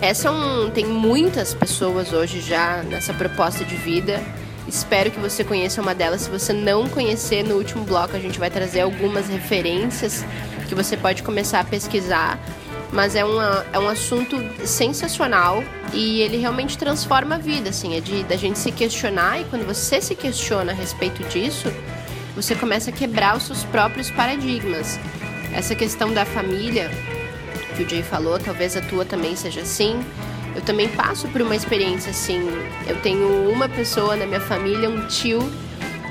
Essa 0.00 0.28
é 0.28 0.30
um, 0.30 0.70
tem 0.70 0.84
muitas 0.84 1.54
pessoas 1.54 2.12
hoje 2.12 2.40
já 2.40 2.82
nessa 2.82 3.14
proposta 3.14 3.64
de 3.64 3.76
vida 3.76 4.22
Espero 4.68 5.12
que 5.12 5.20
você 5.20 5.44
conheça 5.44 5.80
uma 5.80 5.94
delas. 5.94 6.22
Se 6.22 6.30
você 6.30 6.52
não 6.52 6.88
conhecer, 6.88 7.44
no 7.44 7.54
último 7.54 7.84
bloco 7.84 8.16
a 8.16 8.18
gente 8.18 8.38
vai 8.38 8.50
trazer 8.50 8.80
algumas 8.80 9.28
referências 9.28 10.24
que 10.68 10.74
você 10.74 10.96
pode 10.96 11.22
começar 11.22 11.60
a 11.60 11.64
pesquisar. 11.64 12.38
Mas 12.96 13.14
é, 13.14 13.22
uma, 13.22 13.66
é 13.74 13.78
um 13.78 13.88
assunto 13.88 14.42
sensacional 14.66 15.62
e 15.92 16.22
ele 16.22 16.38
realmente 16.38 16.78
transforma 16.78 17.34
a 17.34 17.38
vida, 17.38 17.68
assim, 17.68 17.94
é 17.94 18.00
de 18.00 18.24
da 18.24 18.36
gente 18.36 18.58
se 18.58 18.72
questionar 18.72 19.38
e 19.38 19.44
quando 19.44 19.66
você 19.66 20.00
se 20.00 20.14
questiona 20.14 20.72
a 20.72 20.74
respeito 20.74 21.22
disso, 21.24 21.70
você 22.34 22.54
começa 22.54 22.88
a 22.88 22.92
quebrar 22.94 23.36
os 23.36 23.42
seus 23.42 23.64
próprios 23.64 24.10
paradigmas. 24.10 24.98
Essa 25.52 25.74
questão 25.74 26.14
da 26.14 26.24
família 26.24 26.90
que 27.76 27.82
o 27.82 27.88
Jay 27.88 28.02
falou, 28.02 28.38
talvez 28.38 28.74
a 28.78 28.80
tua 28.80 29.04
também 29.04 29.36
seja 29.36 29.60
assim. 29.60 30.02
Eu 30.54 30.62
também 30.62 30.88
passo 30.88 31.28
por 31.28 31.42
uma 31.42 31.54
experiência 31.54 32.10
assim. 32.10 32.48
Eu 32.86 32.96
tenho 33.02 33.50
uma 33.50 33.68
pessoa 33.68 34.16
na 34.16 34.24
minha 34.24 34.40
família, 34.40 34.88
um 34.88 35.06
tio 35.06 35.40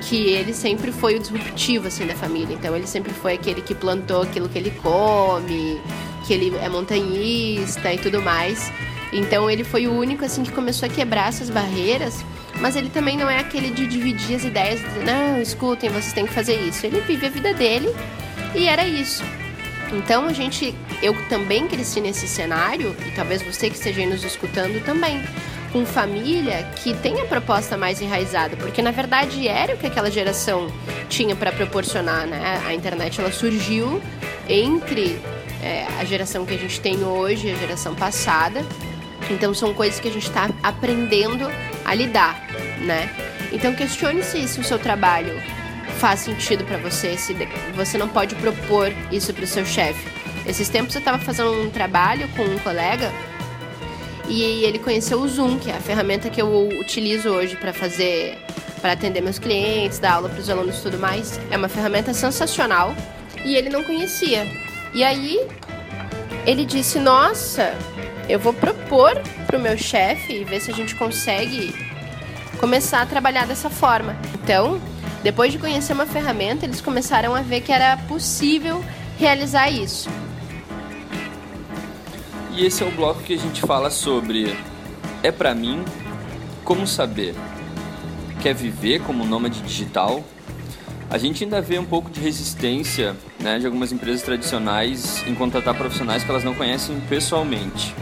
que 0.03 0.27
ele 0.27 0.53
sempre 0.53 0.91
foi 0.91 1.15
o 1.15 1.19
disruptivo 1.19 1.87
assim 1.87 2.05
da 2.05 2.13
família. 2.13 2.53
Então 2.53 2.75
ele 2.75 2.85
sempre 2.85 3.11
foi 3.11 3.33
aquele 3.33 3.63
que 3.63 3.73
plantou 3.73 4.21
aquilo 4.21 4.47
que 4.47 4.59
ele 4.59 4.69
come, 4.69 5.81
que 6.25 6.33
ele 6.33 6.55
é 6.57 6.69
montanhista 6.69 7.93
e 7.93 7.97
tudo 7.97 8.21
mais. 8.21 8.71
Então 9.13 9.49
ele 9.49 9.63
foi 9.63 9.87
o 9.87 9.93
único 9.93 10.25
assim 10.25 10.43
que 10.43 10.51
começou 10.51 10.87
a 10.87 10.89
quebrar 10.89 11.29
essas 11.29 11.49
barreiras, 11.49 12.23
mas 12.59 12.75
ele 12.75 12.89
também 12.89 13.17
não 13.17 13.29
é 13.29 13.39
aquele 13.39 13.69
de 13.69 13.87
dividir 13.87 14.35
as 14.35 14.43
ideias, 14.43 14.79
de, 14.79 14.99
não, 14.99 15.41
escutem, 15.41 15.89
vocês 15.89 16.13
têm 16.13 16.25
que 16.25 16.33
fazer 16.33 16.55
isso. 16.55 16.85
Ele 16.85 17.01
vive 17.01 17.27
a 17.27 17.29
vida 17.29 17.53
dele 17.53 17.89
e 18.53 18.67
era 18.67 18.85
isso. 18.85 19.23
Então 19.93 20.25
a 20.25 20.33
gente, 20.33 20.73
eu 21.01 21.15
também 21.29 21.67
cresci 21.67 22.01
nesse 22.01 22.27
cenário 22.27 22.95
e 23.05 23.11
talvez 23.11 23.41
você 23.41 23.69
que 23.69 23.75
esteja 23.75 24.01
aí 24.01 24.07
nos 24.07 24.23
escutando 24.23 24.83
também 24.83 25.21
com 25.71 25.85
família 25.85 26.63
que 26.77 26.93
tem 26.95 27.19
a 27.21 27.25
proposta 27.25 27.77
mais 27.77 28.01
enraizada, 28.01 28.55
porque 28.55 28.81
na 28.81 28.91
verdade 28.91 29.47
era 29.47 29.75
o 29.75 29.77
que 29.77 29.85
aquela 29.85 30.09
geração 30.09 30.71
tinha 31.09 31.35
para 31.35 31.51
proporcionar, 31.51 32.25
né? 32.25 32.61
A 32.65 32.73
internet 32.73 33.19
ela 33.19 33.31
surgiu 33.31 34.01
entre 34.47 35.19
é, 35.61 35.85
a 35.99 36.05
geração 36.05 36.45
que 36.45 36.53
a 36.53 36.57
gente 36.57 36.79
tem 36.79 37.03
hoje 37.03 37.51
a 37.51 37.55
geração 37.55 37.95
passada, 37.95 38.65
então 39.29 39.53
são 39.53 39.73
coisas 39.73 39.99
que 39.99 40.07
a 40.07 40.11
gente 40.11 40.27
está 40.27 40.49
aprendendo 40.61 41.47
a 41.83 41.93
lidar, 41.93 42.47
né? 42.81 43.09
Então 43.51 43.73
questione 43.73 44.21
se, 44.23 44.47
se 44.47 44.59
o 44.59 44.63
seu 44.63 44.77
trabalho 44.77 45.41
faz 45.99 46.21
sentido 46.21 46.63
para 46.65 46.77
você, 46.77 47.17
se 47.17 47.33
você 47.73 47.97
não 47.97 48.07
pode 48.07 48.35
propor 48.35 48.91
isso 49.11 49.33
para 49.33 49.43
o 49.43 49.47
seu 49.47 49.65
chefe. 49.65 50.07
Esses 50.45 50.69
tempos 50.69 50.93
eu 50.93 50.99
estava 50.99 51.17
fazendo 51.17 51.51
um 51.61 51.69
trabalho 51.69 52.27
com 52.35 52.43
um 52.43 52.59
colega 52.59 53.11
e 54.27 54.63
ele 54.63 54.79
conheceu 54.79 55.19
o 55.21 55.27
Zoom, 55.27 55.57
que 55.57 55.71
é 55.71 55.75
a 55.75 55.79
ferramenta 55.79 56.29
que 56.29 56.41
eu 56.41 56.67
utilizo 56.79 57.29
hoje 57.29 57.55
para 57.55 57.73
fazer, 57.73 58.37
para 58.81 58.91
atender 58.91 59.21
meus 59.21 59.39
clientes, 59.39 59.99
dar 59.99 60.13
aula 60.13 60.29
para 60.29 60.39
os 60.39 60.49
alunos 60.49 60.79
e 60.79 60.81
tudo 60.81 60.99
mais. 60.99 61.39
É 61.49 61.57
uma 61.57 61.69
ferramenta 61.69 62.13
sensacional 62.13 62.95
e 63.43 63.55
ele 63.55 63.69
não 63.69 63.83
conhecia. 63.83 64.64
E 64.95 65.03
aí 65.03 65.45
ele 66.47 66.65
disse: 66.65 66.97
Nossa, 66.99 67.73
eu 68.29 68.39
vou 68.39 68.53
propor 68.53 69.13
para 69.45 69.57
o 69.57 69.61
meu 69.61 69.77
chefe 69.77 70.31
e 70.31 70.43
ver 70.45 70.61
se 70.61 70.71
a 70.71 70.73
gente 70.73 70.95
consegue 70.95 71.75
começar 72.61 73.01
a 73.01 73.05
trabalhar 73.05 73.45
dessa 73.45 73.69
forma. 73.69 74.15
Então, 74.41 74.79
depois 75.21 75.51
de 75.51 75.59
conhecer 75.59 75.91
uma 75.91 76.05
ferramenta, 76.05 76.65
eles 76.65 76.79
começaram 76.79 77.35
a 77.35 77.41
ver 77.41 77.59
que 77.59 77.73
era 77.73 77.97
possível 78.07 78.81
realizar 79.19 79.69
isso. 79.69 80.09
E 82.53 82.65
esse 82.65 82.81
é 82.81 82.87
o 82.87 82.91
bloco 82.91 83.21
que 83.21 83.33
a 83.33 83.37
gente 83.37 83.59
fala 83.59 83.89
sobre 83.89 84.57
é 85.21 85.29
para 85.29 85.53
mim 85.53 85.83
como 86.63 86.87
saber. 86.87 87.35
Quer 88.41 88.55
viver 88.55 89.01
como 89.01 89.25
nômade 89.25 89.61
digital? 89.61 90.23
A 91.09 91.17
gente 91.17 91.43
ainda 91.43 91.61
vê 91.61 91.77
um 91.77 91.85
pouco 91.85 92.09
de 92.09 92.21
resistência 92.21 93.13
né, 93.45 93.59
de 93.59 93.67
algumas 93.67 93.91
empresas 93.91 94.23
tradicionais 94.23 95.23
em 95.27 95.35
contratar 95.35 95.75
profissionais 95.75 96.23
que 96.23 96.29
elas 96.31 96.43
não 96.43 96.55
conhecem 96.55 96.99
pessoalmente. 97.01 97.93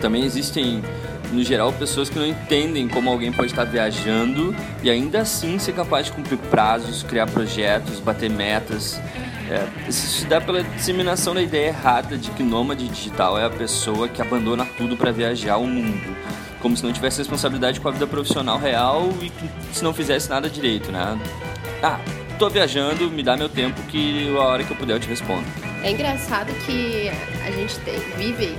Também 0.00 0.24
existem, 0.24 0.82
no 1.30 1.44
geral, 1.44 1.70
pessoas 1.74 2.08
que 2.08 2.18
não 2.18 2.26
entendem 2.26 2.88
como 2.88 3.10
alguém 3.10 3.30
pode 3.30 3.52
estar 3.52 3.64
viajando 3.64 4.56
e 4.82 4.88
ainda 4.88 5.20
assim 5.20 5.58
ser 5.58 5.72
capaz 5.74 6.06
de 6.06 6.12
cumprir 6.12 6.38
prazos, 6.50 7.02
criar 7.02 7.26
projetos, 7.26 8.00
bater 8.00 8.30
metas. 8.30 8.98
É, 9.50 9.68
isso 9.86 10.20
se 10.20 10.24
dá 10.24 10.40
pela 10.40 10.62
disseminação 10.62 11.34
da 11.34 11.42
ideia 11.42 11.66
errada 11.66 12.16
de 12.16 12.30
que 12.30 12.42
nômade 12.42 12.88
digital 12.88 13.38
é 13.38 13.44
a 13.44 13.50
pessoa 13.50 14.08
que 14.08 14.22
abandona 14.22 14.66
tudo 14.78 14.96
para 14.96 15.12
viajar 15.12 15.58
o 15.58 15.66
mundo. 15.66 16.16
Como 16.62 16.74
se 16.74 16.82
não 16.82 16.90
tivesse 16.90 17.18
responsabilidade 17.18 17.78
com 17.78 17.88
a 17.88 17.90
vida 17.90 18.06
profissional 18.06 18.58
real 18.58 19.10
e 19.20 19.30
se 19.74 19.84
não 19.84 19.92
fizesse 19.92 20.30
nada 20.30 20.48
direito, 20.48 20.90
né? 20.90 21.18
Ah, 21.82 22.00
tô 22.34 22.48
viajando, 22.48 23.10
me 23.10 23.22
dá 23.22 23.36
meu 23.36 23.48
tempo 23.48 23.80
que 23.82 24.28
a 24.36 24.40
hora 24.40 24.64
que 24.64 24.70
eu 24.70 24.76
puder 24.76 24.94
eu 24.94 25.00
te 25.00 25.08
respondo. 25.08 25.44
É 25.82 25.90
engraçado 25.90 26.52
que 26.66 27.10
a 27.46 27.50
gente 27.50 27.78
tem, 27.80 27.98
vive 28.16 28.56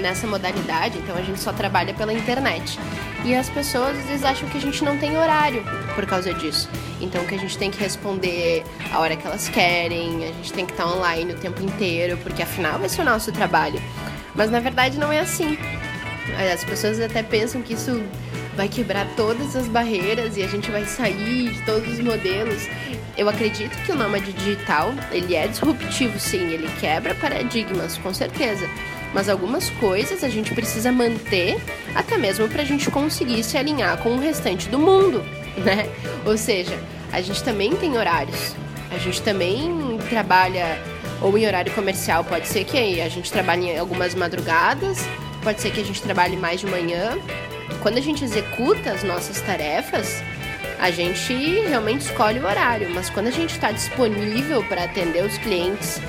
nessa 0.00 0.26
modalidade, 0.26 0.98
então 0.98 1.16
a 1.16 1.22
gente 1.22 1.40
só 1.40 1.52
trabalha 1.52 1.94
pela 1.94 2.12
internet. 2.12 2.78
E 3.24 3.34
as 3.34 3.48
pessoas 3.48 3.98
às 3.98 4.04
vezes 4.04 4.24
acham 4.24 4.48
que 4.48 4.58
a 4.58 4.60
gente 4.60 4.84
não 4.84 4.96
tem 4.98 5.16
horário 5.16 5.64
por 5.94 6.06
causa 6.06 6.32
disso. 6.34 6.68
Então 7.00 7.24
que 7.24 7.34
a 7.34 7.38
gente 7.38 7.56
tem 7.58 7.70
que 7.70 7.78
responder 7.78 8.62
a 8.92 9.00
hora 9.00 9.16
que 9.16 9.26
elas 9.26 9.48
querem, 9.48 10.24
a 10.24 10.32
gente 10.32 10.52
tem 10.52 10.66
que 10.66 10.72
estar 10.72 10.86
online 10.86 11.32
o 11.32 11.36
tempo 11.36 11.62
inteiro, 11.62 12.16
porque 12.18 12.42
afinal 12.42 12.78
vai 12.78 12.88
ser 12.88 13.02
o 13.02 13.04
nosso 13.04 13.32
trabalho. 13.32 13.80
Mas 14.34 14.50
na 14.50 14.60
verdade 14.60 14.98
não 14.98 15.12
é 15.12 15.20
assim. 15.20 15.58
As 16.52 16.62
pessoas 16.64 17.00
até 17.00 17.22
pensam 17.22 17.62
que 17.62 17.72
isso 17.72 18.02
vai 18.56 18.68
quebrar 18.68 19.06
todas 19.16 19.54
as 19.54 19.68
barreiras 19.68 20.36
e 20.36 20.42
a 20.42 20.46
gente 20.46 20.70
vai 20.70 20.84
sair 20.84 21.52
de 21.52 21.62
todos 21.62 21.88
os 21.88 22.00
modelos. 22.00 22.66
Eu 23.16 23.28
acredito 23.28 23.76
que 23.84 23.92
o 23.92 23.94
nômade 23.94 24.32
digital, 24.32 24.92
ele 25.10 25.34
é 25.34 25.48
disruptivo 25.48 26.18
sim, 26.18 26.50
ele 26.50 26.68
quebra 26.80 27.14
paradigmas, 27.14 27.96
com 27.98 28.12
certeza 28.12 28.68
mas 29.16 29.30
algumas 29.30 29.70
coisas 29.70 30.22
a 30.22 30.28
gente 30.28 30.54
precisa 30.54 30.92
manter 30.92 31.56
até 31.94 32.18
mesmo 32.18 32.46
para 32.48 32.60
a 32.60 32.64
gente 32.66 32.90
conseguir 32.90 33.42
se 33.42 33.56
alinhar 33.56 33.96
com 34.02 34.10
o 34.10 34.18
restante 34.18 34.68
do 34.68 34.78
mundo, 34.78 35.24
né? 35.56 35.88
Ou 36.26 36.36
seja, 36.36 36.78
a 37.10 37.22
gente 37.22 37.42
também 37.42 37.74
tem 37.74 37.96
horários, 37.96 38.54
a 38.90 38.98
gente 38.98 39.22
também 39.22 39.98
trabalha 40.10 40.78
ou 41.22 41.36
em 41.38 41.46
horário 41.46 41.72
comercial, 41.72 42.24
pode 42.24 42.46
ser 42.46 42.64
que 42.64 43.00
a 43.00 43.08
gente 43.08 43.32
trabalhe 43.32 43.70
em 43.70 43.78
algumas 43.78 44.14
madrugadas, 44.14 44.98
pode 45.42 45.62
ser 45.62 45.70
que 45.70 45.80
a 45.80 45.84
gente 45.84 46.02
trabalhe 46.02 46.36
mais 46.36 46.60
de 46.60 46.66
manhã. 46.66 47.18
Quando 47.80 47.96
a 47.96 48.02
gente 48.02 48.22
executa 48.22 48.90
as 48.90 49.02
nossas 49.02 49.40
tarefas, 49.40 50.22
a 50.78 50.90
gente 50.90 51.32
realmente 51.32 52.02
escolhe 52.02 52.38
o 52.38 52.46
horário, 52.46 52.90
mas 52.90 53.10
quando 53.10 53.28
a 53.28 53.30
gente 53.30 53.50
está 53.50 53.72
disponível 53.72 54.62
para 54.64 54.84
atender 54.84 55.24
os 55.24 55.36
clientes 55.38 56.00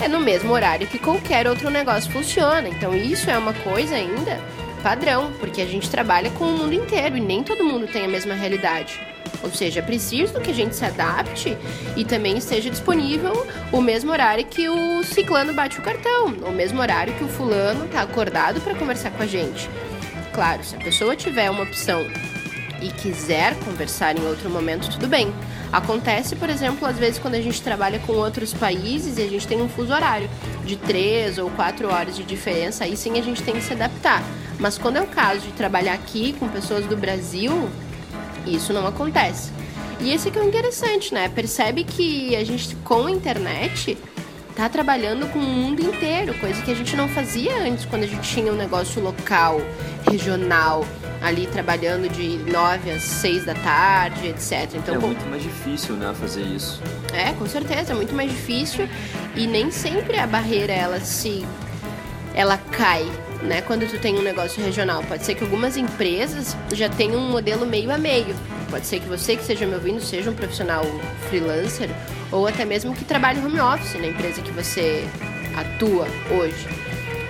é 0.00 0.08
no 0.08 0.20
mesmo 0.20 0.52
horário 0.52 0.86
que 0.86 0.98
qualquer 0.98 1.46
outro 1.46 1.70
negócio 1.70 2.10
funciona. 2.10 2.68
Então 2.68 2.94
isso 2.94 3.30
é 3.30 3.36
uma 3.36 3.52
coisa 3.52 3.96
ainda 3.96 4.40
padrão, 4.82 5.32
porque 5.40 5.60
a 5.60 5.66
gente 5.66 5.90
trabalha 5.90 6.30
com 6.30 6.44
o 6.44 6.56
mundo 6.58 6.72
inteiro 6.72 7.16
e 7.16 7.20
nem 7.20 7.42
todo 7.42 7.64
mundo 7.64 7.86
tem 7.86 8.04
a 8.04 8.08
mesma 8.08 8.34
realidade. 8.34 9.00
Ou 9.42 9.50
seja, 9.50 9.80
é 9.80 9.82
preciso 9.82 10.40
que 10.40 10.50
a 10.50 10.54
gente 10.54 10.74
se 10.74 10.84
adapte 10.84 11.56
e 11.96 12.04
também 12.04 12.38
esteja 12.38 12.70
disponível 12.70 13.46
o 13.70 13.80
mesmo 13.80 14.10
horário 14.10 14.44
que 14.44 14.68
o 14.68 15.02
ciclano 15.04 15.52
bate 15.52 15.78
o 15.78 15.82
cartão, 15.82 16.26
o 16.26 16.52
mesmo 16.52 16.80
horário 16.80 17.12
que 17.14 17.24
o 17.24 17.28
fulano 17.28 17.84
está 17.84 18.02
acordado 18.02 18.60
para 18.60 18.74
conversar 18.74 19.10
com 19.10 19.22
a 19.22 19.26
gente. 19.26 19.68
Claro, 20.32 20.64
se 20.64 20.76
a 20.76 20.78
pessoa 20.78 21.16
tiver 21.16 21.50
uma 21.50 21.64
opção 21.64 22.06
e 22.80 22.90
quiser 22.90 23.58
conversar 23.60 24.16
em 24.16 24.26
outro 24.26 24.48
momento, 24.50 24.90
tudo 24.90 25.06
bem. 25.06 25.32
Acontece, 25.72 26.36
por 26.36 26.48
exemplo, 26.48 26.86
às 26.86 26.96
vezes 26.96 27.18
quando 27.18 27.34
a 27.34 27.40
gente 27.40 27.60
trabalha 27.60 27.98
com 28.00 28.12
outros 28.12 28.54
países 28.54 29.18
e 29.18 29.22
a 29.22 29.28
gente 29.28 29.46
tem 29.46 29.60
um 29.60 29.68
fuso 29.68 29.92
horário 29.92 30.28
de 30.64 30.76
três 30.76 31.38
ou 31.38 31.50
quatro 31.50 31.88
horas 31.88 32.16
de 32.16 32.22
diferença, 32.22 32.84
aí 32.84 32.96
sim 32.96 33.18
a 33.18 33.22
gente 33.22 33.42
tem 33.42 33.54
que 33.54 33.62
se 33.62 33.72
adaptar. 33.72 34.22
Mas 34.58 34.78
quando 34.78 34.96
é 34.96 35.02
o 35.02 35.06
caso 35.06 35.40
de 35.40 35.52
trabalhar 35.52 35.94
aqui 35.94 36.34
com 36.38 36.48
pessoas 36.48 36.86
do 36.86 36.96
Brasil, 36.96 37.68
isso 38.46 38.72
não 38.72 38.86
acontece. 38.86 39.52
E 40.00 40.12
esse 40.12 40.30
que 40.30 40.38
é 40.38 40.42
o 40.42 40.46
interessante, 40.46 41.12
né? 41.12 41.28
Percebe 41.28 41.84
que 41.84 42.34
a 42.36 42.44
gente 42.44 42.74
com 42.76 43.06
a 43.06 43.10
internet 43.10 43.98
tá 44.54 44.68
trabalhando 44.68 45.26
com 45.32 45.38
o 45.38 45.42
mundo 45.42 45.80
inteiro, 45.80 46.34
coisa 46.34 46.60
que 46.62 46.70
a 46.70 46.74
gente 46.74 46.96
não 46.96 47.08
fazia 47.08 47.56
antes 47.58 47.84
quando 47.84 48.04
a 48.04 48.06
gente 48.06 48.28
tinha 48.28 48.52
um 48.52 48.56
negócio 48.56 49.02
local, 49.02 49.60
regional 50.10 50.84
ali 51.20 51.46
trabalhando 51.46 52.08
de 52.08 52.38
9 52.50 52.90
às 52.90 53.02
6 53.02 53.44
da 53.44 53.54
tarde, 53.54 54.28
etc. 54.28 54.74
Então, 54.74 54.94
é 54.94 54.98
muito 54.98 55.26
mais 55.28 55.42
difícil, 55.42 55.96
né, 55.96 56.14
fazer 56.18 56.42
isso. 56.42 56.80
É, 57.12 57.32
com 57.32 57.46
certeza, 57.46 57.92
é 57.92 57.94
muito 57.94 58.14
mais 58.14 58.30
difícil 58.30 58.88
e 59.34 59.46
nem 59.46 59.70
sempre 59.70 60.18
a 60.18 60.26
barreira 60.26 60.72
ela 60.72 61.00
se 61.00 61.44
ela 62.34 62.56
cai, 62.56 63.04
né, 63.42 63.62
quando 63.62 63.88
tu 63.90 63.98
tem 63.98 64.16
um 64.16 64.22
negócio 64.22 64.62
regional. 64.62 65.02
Pode 65.04 65.24
ser 65.24 65.34
que 65.34 65.42
algumas 65.42 65.76
empresas 65.76 66.56
já 66.72 66.88
tenham 66.88 67.20
um 67.20 67.30
modelo 67.30 67.66
meio 67.66 67.90
a 67.92 67.98
meio. 67.98 68.34
Pode 68.70 68.86
ser 68.86 69.00
que 69.00 69.08
você 69.08 69.34
que 69.34 69.42
esteja 69.42 69.66
me 69.66 69.74
ouvindo 69.74 70.00
seja 70.00 70.30
um 70.30 70.34
profissional 70.34 70.84
freelancer 71.28 71.88
ou 72.30 72.46
até 72.46 72.64
mesmo 72.64 72.94
que 72.94 73.04
trabalhe 73.04 73.44
home 73.44 73.58
office 73.58 73.94
na 73.94 74.06
empresa 74.06 74.42
que 74.42 74.52
você 74.52 75.08
atua 75.56 76.06
hoje. 76.30 76.68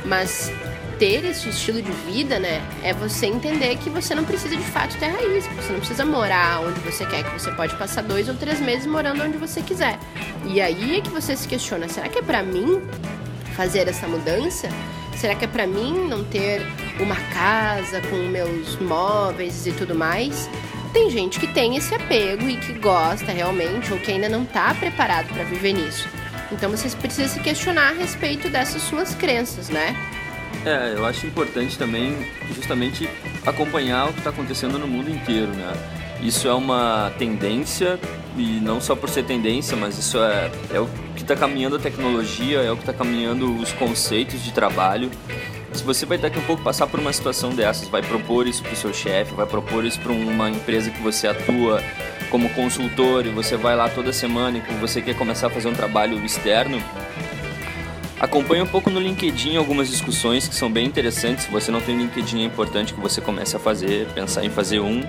Mas 0.04 0.52
ter 0.98 1.24
esse 1.24 1.48
estilo 1.48 1.80
de 1.80 1.92
vida, 2.10 2.38
né, 2.38 2.60
é 2.82 2.92
você 2.92 3.26
entender 3.26 3.76
que 3.76 3.88
você 3.88 4.14
não 4.14 4.24
precisa 4.24 4.56
de 4.56 4.64
fato 4.64 4.98
ter 4.98 5.06
raiz, 5.06 5.46
você 5.46 5.72
não 5.72 5.78
precisa 5.78 6.04
morar 6.04 6.60
onde 6.60 6.80
você 6.80 7.06
quer, 7.06 7.24
que 7.24 7.32
você 7.32 7.50
pode 7.52 7.76
passar 7.76 8.02
dois 8.02 8.28
ou 8.28 8.34
três 8.34 8.60
meses 8.60 8.86
morando 8.86 9.22
onde 9.22 9.38
você 9.38 9.62
quiser. 9.62 9.98
E 10.44 10.60
aí 10.60 10.98
é 10.98 11.00
que 11.00 11.10
você 11.10 11.36
se 11.36 11.46
questiona: 11.46 11.88
será 11.88 12.08
que 12.08 12.18
é 12.18 12.22
para 12.22 12.42
mim 12.42 12.82
fazer 13.54 13.88
essa 13.88 14.06
mudança? 14.08 14.68
Será 15.16 15.34
que 15.34 15.44
é 15.44 15.48
para 15.48 15.66
mim 15.66 16.06
não 16.08 16.22
ter 16.24 16.62
uma 17.00 17.16
casa 17.16 18.00
com 18.02 18.16
meus 18.16 18.76
móveis 18.76 19.66
e 19.66 19.72
tudo 19.72 19.94
mais? 19.94 20.48
Tem 20.92 21.10
gente 21.10 21.38
que 21.40 21.46
tem 21.48 21.76
esse 21.76 21.94
apego 21.94 22.48
e 22.48 22.56
que 22.56 22.72
gosta 22.74 23.32
realmente 23.32 23.92
ou 23.92 23.98
que 23.98 24.12
ainda 24.12 24.28
não 24.28 24.44
está 24.44 24.72
preparado 24.74 25.28
para 25.34 25.44
viver 25.44 25.72
nisso. 25.72 26.08
Então 26.50 26.70
vocês 26.70 26.94
precisam 26.94 27.28
se 27.28 27.40
questionar 27.40 27.90
a 27.90 27.92
respeito 27.92 28.48
dessas 28.48 28.80
suas 28.82 29.14
crenças, 29.14 29.68
né? 29.68 29.94
É, 30.64 30.94
eu 30.96 31.06
acho 31.06 31.26
importante 31.26 31.78
também 31.78 32.14
justamente 32.54 33.08
acompanhar 33.46 34.08
o 34.08 34.12
que 34.12 34.18
está 34.18 34.30
acontecendo 34.30 34.78
no 34.78 34.86
mundo 34.86 35.10
inteiro, 35.10 35.48
né? 35.48 35.72
Isso 36.20 36.48
é 36.48 36.52
uma 36.52 37.12
tendência 37.16 37.98
e 38.36 38.60
não 38.60 38.80
só 38.80 38.96
por 38.96 39.08
ser 39.08 39.24
tendência, 39.24 39.76
mas 39.76 39.96
isso 39.98 40.18
é, 40.18 40.50
é 40.74 40.80
o 40.80 40.88
que 41.14 41.22
está 41.22 41.36
caminhando 41.36 41.76
a 41.76 41.78
tecnologia, 41.78 42.58
é 42.58 42.70
o 42.70 42.76
que 42.76 42.82
está 42.82 42.92
caminhando 42.92 43.56
os 43.56 43.72
conceitos 43.72 44.42
de 44.42 44.52
trabalho. 44.52 45.10
Se 45.72 45.84
você 45.84 46.04
vai 46.04 46.18
daqui 46.18 46.38
a 46.38 46.42
pouco 46.42 46.62
passar 46.62 46.86
por 46.88 46.98
uma 46.98 47.12
situação 47.12 47.50
dessas, 47.50 47.88
vai 47.88 48.02
propor 48.02 48.48
isso 48.48 48.62
para 48.62 48.72
o 48.72 48.76
seu 48.76 48.92
chefe, 48.92 49.34
vai 49.34 49.46
propor 49.46 49.84
isso 49.84 50.00
para 50.00 50.12
uma 50.12 50.50
empresa 50.50 50.90
que 50.90 51.00
você 51.00 51.28
atua 51.28 51.80
como 52.30 52.48
consultor 52.50 53.26
e 53.26 53.30
você 53.30 53.56
vai 53.56 53.76
lá 53.76 53.88
toda 53.88 54.12
semana 54.12 54.58
e 54.58 54.74
você 54.74 55.00
quer 55.00 55.14
começar 55.14 55.46
a 55.46 55.50
fazer 55.50 55.68
um 55.68 55.74
trabalho 55.74 56.24
externo, 56.24 56.82
acompanhe 58.20 58.62
um 58.62 58.66
pouco 58.66 58.90
no 58.90 59.00
LinkedIn 59.00 59.56
algumas 59.56 59.88
discussões 59.88 60.48
que 60.48 60.54
são 60.54 60.70
bem 60.70 60.86
interessantes. 60.86 61.44
Se 61.44 61.50
você 61.50 61.70
não 61.70 61.80
tem 61.80 61.96
LinkedIn, 61.96 62.42
é 62.42 62.44
importante 62.44 62.94
que 62.94 63.00
você 63.00 63.20
comece 63.20 63.56
a 63.56 63.58
fazer, 63.58 64.06
pensar 64.08 64.44
em 64.44 64.50
fazer 64.50 64.80
um. 64.80 65.02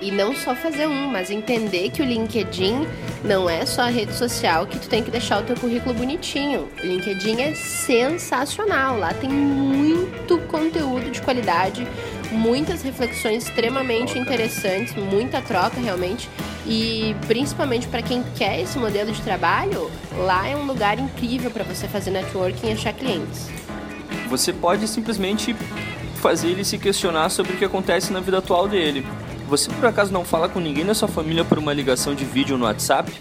E 0.00 0.10
não 0.10 0.36
só 0.36 0.54
fazer 0.54 0.86
um, 0.86 1.08
mas 1.08 1.30
entender 1.30 1.90
que 1.90 2.02
o 2.02 2.04
LinkedIn 2.04 2.86
não 3.24 3.48
é 3.48 3.64
só 3.64 3.82
a 3.82 3.88
rede 3.88 4.14
social 4.14 4.66
que 4.66 4.78
tu 4.78 4.88
tem 4.88 5.02
que 5.02 5.10
deixar 5.10 5.40
o 5.40 5.42
teu 5.42 5.56
currículo 5.56 5.94
bonitinho. 5.94 6.68
O 6.82 6.86
LinkedIn 6.86 7.40
é 7.40 7.54
sensacional, 7.54 8.98
lá 8.98 9.14
tem 9.14 9.30
muito 9.30 10.38
conteúdo 10.48 11.10
de 11.10 11.22
qualidade, 11.22 11.86
muitas 12.30 12.82
reflexões 12.82 13.44
extremamente 13.44 14.18
interessantes, 14.18 14.94
muita 14.94 15.40
troca 15.40 15.80
realmente. 15.80 16.28
E 16.68 17.14
principalmente 17.28 17.86
para 17.86 18.02
quem 18.02 18.24
quer 18.34 18.60
esse 18.60 18.76
modelo 18.78 19.12
de 19.12 19.22
trabalho, 19.22 19.90
lá 20.18 20.48
é 20.48 20.56
um 20.56 20.66
lugar 20.66 20.98
incrível 20.98 21.50
para 21.50 21.62
você 21.62 21.86
fazer 21.86 22.10
networking 22.10 22.68
e 22.68 22.72
achar 22.72 22.92
clientes. 22.92 23.48
Você 24.28 24.52
pode 24.52 24.88
simplesmente 24.88 25.54
fazer 26.16 26.48
ele 26.48 26.64
se 26.64 26.76
questionar 26.76 27.28
sobre 27.28 27.52
o 27.52 27.56
que 27.56 27.64
acontece 27.64 28.12
na 28.12 28.18
vida 28.18 28.38
atual 28.38 28.66
dele. 28.66 29.06
Você 29.48 29.70
por 29.70 29.86
acaso 29.86 30.12
não 30.12 30.24
fala 30.24 30.48
com 30.48 30.58
ninguém 30.58 30.84
da 30.84 30.92
sua 30.92 31.06
família 31.06 31.44
por 31.44 31.56
uma 31.56 31.72
ligação 31.72 32.16
de 32.16 32.24
vídeo 32.24 32.58
no 32.58 32.64
WhatsApp? 32.64 33.12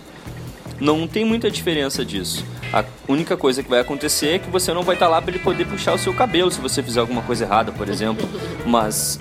Não 0.79 1.07
tem 1.07 1.23
muita 1.23 1.51
diferença 1.51 2.03
disso. 2.03 2.43
A 2.73 2.83
única 3.07 3.37
coisa 3.37 3.61
que 3.61 3.69
vai 3.69 3.79
acontecer 3.79 4.29
é 4.29 4.39
que 4.39 4.49
você 4.49 4.73
não 4.73 4.81
vai 4.81 4.95
estar 4.95 5.07
lá 5.07 5.21
para 5.21 5.31
ele 5.31 5.39
poder 5.39 5.65
puxar 5.67 5.93
o 5.93 5.99
seu 5.99 6.13
cabelo 6.13 6.49
se 6.49 6.59
você 6.59 6.81
fizer 6.81 6.99
alguma 6.99 7.21
coisa 7.21 7.45
errada, 7.45 7.71
por 7.71 7.87
exemplo. 7.87 8.27
Mas 8.65 9.19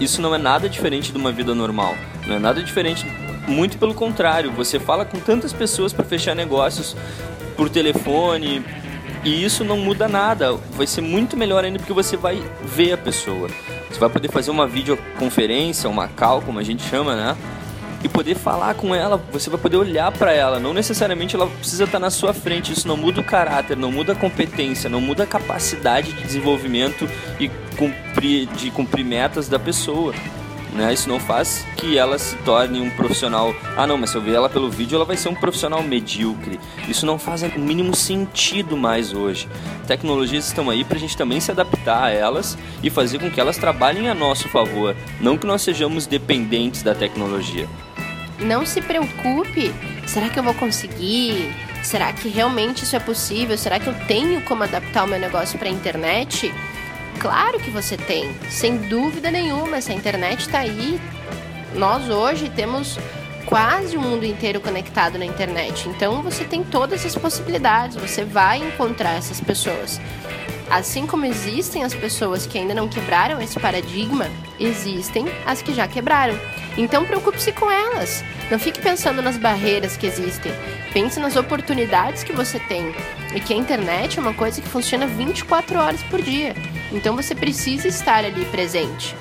isso 0.00 0.22
não 0.22 0.34
é 0.34 0.38
nada 0.38 0.66
diferente 0.66 1.12
de 1.12 1.18
uma 1.18 1.30
vida 1.30 1.54
normal. 1.54 1.94
Não 2.26 2.36
é 2.36 2.38
nada 2.38 2.62
diferente, 2.62 3.06
muito 3.46 3.78
pelo 3.78 3.94
contrário. 3.94 4.52
Você 4.52 4.78
fala 4.78 5.04
com 5.04 5.18
tantas 5.18 5.52
pessoas 5.52 5.92
para 5.92 6.04
fechar 6.04 6.34
negócios 6.34 6.96
por 7.56 7.68
telefone 7.68 8.64
e 9.24 9.44
isso 9.44 9.64
não 9.64 9.76
muda 9.76 10.08
nada. 10.08 10.54
Vai 10.72 10.86
ser 10.86 11.00
muito 11.00 11.36
melhor 11.36 11.64
ainda 11.64 11.78
porque 11.78 11.92
você 11.92 12.16
vai 12.16 12.42
ver 12.64 12.92
a 12.92 12.98
pessoa. 12.98 13.48
Você 13.90 13.98
vai 13.98 14.10
poder 14.10 14.30
fazer 14.30 14.50
uma 14.50 14.66
videoconferência, 14.66 15.88
uma 15.88 16.08
call, 16.08 16.42
como 16.42 16.58
a 16.58 16.62
gente 16.62 16.82
chama, 16.82 17.14
né? 17.14 17.36
e 18.06 18.08
poder 18.08 18.34
falar 18.34 18.74
com 18.74 18.94
ela, 18.94 19.20
você 19.32 19.50
vai 19.50 19.58
poder 19.58 19.76
olhar 19.76 20.12
para 20.12 20.32
ela. 20.32 20.60
Não 20.60 20.72
necessariamente 20.72 21.34
ela 21.34 21.46
precisa 21.46 21.84
estar 21.84 21.98
na 21.98 22.10
sua 22.10 22.32
frente. 22.32 22.72
Isso 22.72 22.86
não 22.86 22.96
muda 22.96 23.20
o 23.20 23.24
caráter, 23.24 23.76
não 23.76 23.90
muda 23.90 24.12
a 24.12 24.14
competência, 24.14 24.88
não 24.88 25.00
muda 25.00 25.24
a 25.24 25.26
capacidade 25.26 26.12
de 26.12 26.22
desenvolvimento 26.22 27.08
e 27.40 27.50
cumprir, 27.76 28.46
de 28.46 28.70
cumprir 28.70 29.04
metas 29.04 29.48
da 29.48 29.58
pessoa. 29.58 30.14
Né? 30.76 30.92
Isso 30.92 31.08
não 31.08 31.18
faz 31.18 31.66
que 31.76 31.96
ela 31.96 32.18
se 32.18 32.36
torne 32.38 32.80
um 32.80 32.90
profissional. 32.90 33.54
Ah, 33.76 33.86
não, 33.86 33.96
mas 33.96 34.10
se 34.10 34.16
eu 34.16 34.20
ver 34.20 34.34
ela 34.34 34.48
pelo 34.48 34.70
vídeo, 34.70 34.96
ela 34.96 35.04
vai 35.04 35.16
ser 35.16 35.30
um 35.30 35.34
profissional 35.34 35.82
medíocre. 35.82 36.60
Isso 36.86 37.06
não 37.06 37.18
faz 37.18 37.42
o 37.42 37.58
mínimo 37.58 37.96
sentido 37.96 38.76
mais 38.76 39.14
hoje. 39.14 39.48
Tecnologias 39.86 40.46
estão 40.46 40.68
aí 40.68 40.84
para 40.84 40.96
a 40.96 41.00
gente 41.00 41.16
também 41.16 41.40
se 41.40 41.50
adaptar 41.50 42.04
a 42.04 42.10
elas 42.10 42.58
e 42.82 42.90
fazer 42.90 43.18
com 43.18 43.30
que 43.30 43.40
elas 43.40 43.56
trabalhem 43.56 44.10
a 44.10 44.14
nosso 44.14 44.48
favor, 44.48 44.94
não 45.20 45.38
que 45.38 45.46
nós 45.46 45.62
sejamos 45.62 46.06
dependentes 46.06 46.82
da 46.82 46.94
tecnologia. 46.94 47.66
Não 48.38 48.66
se 48.66 48.82
preocupe. 48.82 49.72
Será 50.06 50.28
que 50.28 50.38
eu 50.38 50.42
vou 50.42 50.54
conseguir? 50.54 51.54
Será 51.82 52.12
que 52.12 52.28
realmente 52.28 52.84
isso 52.84 52.96
é 52.96 53.00
possível? 53.00 53.56
Será 53.56 53.78
que 53.78 53.86
eu 53.86 53.94
tenho 54.06 54.42
como 54.42 54.62
adaptar 54.62 55.04
o 55.04 55.08
meu 55.08 55.18
negócio 55.18 55.58
para 55.58 55.68
a 55.68 55.72
internet? 55.72 56.52
Claro 57.20 57.58
que 57.58 57.70
você 57.70 57.96
tem, 57.96 58.34
sem 58.50 58.76
dúvida 58.76 59.30
nenhuma. 59.30 59.80
Se 59.80 59.90
a 59.90 59.94
internet 59.94 60.40
está 60.40 60.58
aí, 60.60 61.00
nós 61.74 62.08
hoje 62.08 62.48
temos 62.50 62.98
quase 63.46 63.96
o 63.96 64.00
mundo 64.00 64.24
inteiro 64.24 64.60
conectado 64.60 65.18
na 65.18 65.24
internet. 65.24 65.88
Então 65.88 66.22
você 66.22 66.44
tem 66.44 66.62
todas 66.62 67.04
as 67.06 67.14
possibilidades, 67.14 67.96
você 67.96 68.24
vai 68.24 68.58
encontrar 68.58 69.14
essas 69.14 69.40
pessoas. 69.40 70.00
Assim 70.68 71.06
como 71.06 71.24
existem 71.24 71.84
as 71.84 71.94
pessoas 71.94 72.44
que 72.44 72.58
ainda 72.58 72.74
não 72.74 72.88
quebraram 72.88 73.40
esse 73.40 73.58
paradigma, 73.58 74.28
existem 74.58 75.26
as 75.46 75.62
que 75.62 75.72
já 75.72 75.86
quebraram. 75.86 76.36
Então 76.76 77.04
preocupe-se 77.04 77.52
com 77.52 77.70
elas. 77.70 78.24
Não 78.50 78.58
fique 78.58 78.80
pensando 78.80 79.22
nas 79.22 79.38
barreiras 79.38 79.96
que 79.96 80.06
existem. 80.06 80.52
Pense 80.92 81.20
nas 81.20 81.36
oportunidades 81.36 82.24
que 82.24 82.32
você 82.32 82.58
tem. 82.58 82.92
E 83.34 83.40
que 83.40 83.54
a 83.54 83.56
internet 83.56 84.18
é 84.18 84.20
uma 84.20 84.34
coisa 84.34 84.60
que 84.60 84.68
funciona 84.68 85.06
24 85.06 85.78
horas 85.78 86.02
por 86.04 86.20
dia. 86.20 86.54
Então 86.92 87.16
você 87.16 87.34
precisa 87.34 87.88
estar 87.88 88.24
ali 88.24 88.44
presente. 88.46 89.14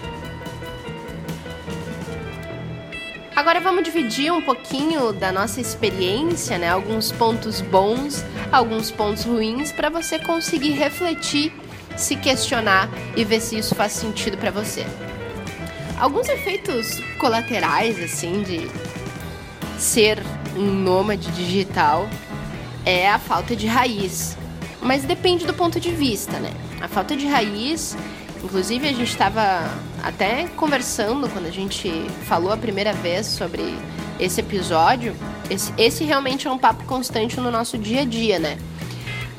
Agora 3.35 3.59
vamos 3.59 3.83
dividir 3.83 4.31
um 4.31 4.41
pouquinho 4.41 5.11
da 5.11 5.31
nossa 5.31 5.59
experiência, 5.59 6.57
né? 6.57 6.69
Alguns 6.69 7.11
pontos 7.11 7.59
bons, 7.59 8.23
alguns 8.51 8.91
pontos 8.91 9.25
ruins 9.25 9.71
para 9.73 9.89
você 9.89 10.17
conseguir 10.17 10.71
refletir, 10.71 11.51
se 11.97 12.15
questionar 12.15 12.89
e 13.15 13.25
ver 13.25 13.41
se 13.41 13.57
isso 13.57 13.75
faz 13.75 13.91
sentido 13.91 14.37
para 14.37 14.51
você. 14.51 14.85
Alguns 15.99 16.29
efeitos 16.29 17.01
colaterais 17.19 18.01
assim 18.01 18.41
de 18.41 18.69
ser 19.77 20.23
um 20.55 20.65
nômade 20.65 21.29
digital 21.31 22.09
é 22.85 23.09
a 23.09 23.19
falta 23.19 23.55
de 23.55 23.67
raiz. 23.67 24.37
Mas 24.81 25.03
depende 25.03 25.45
do 25.45 25.53
ponto 25.53 25.79
de 25.79 25.91
vista, 25.91 26.39
né? 26.39 26.51
A 26.85 26.87
falta 26.87 27.17
de 27.17 27.25
raiz 27.25 27.97
Inclusive, 28.45 28.87
a 28.87 28.91
gente 28.91 29.09
estava 29.09 29.67
até 30.03 30.45
conversando 30.55 31.27
quando 31.27 31.47
a 31.47 31.51
gente 31.51 31.89
falou 32.27 32.51
a 32.51 32.57
primeira 32.57 32.93
vez 32.93 33.25
sobre 33.25 33.75
esse 34.19 34.39
episódio. 34.39 35.15
Esse, 35.49 35.73
esse 35.79 36.03
realmente 36.03 36.47
é 36.47 36.51
um 36.51 36.57
papo 36.57 36.83
constante 36.85 37.39
no 37.39 37.49
nosso 37.49 37.75
dia 37.75 38.01
a 38.01 38.05
dia, 38.05 38.37
né? 38.37 38.59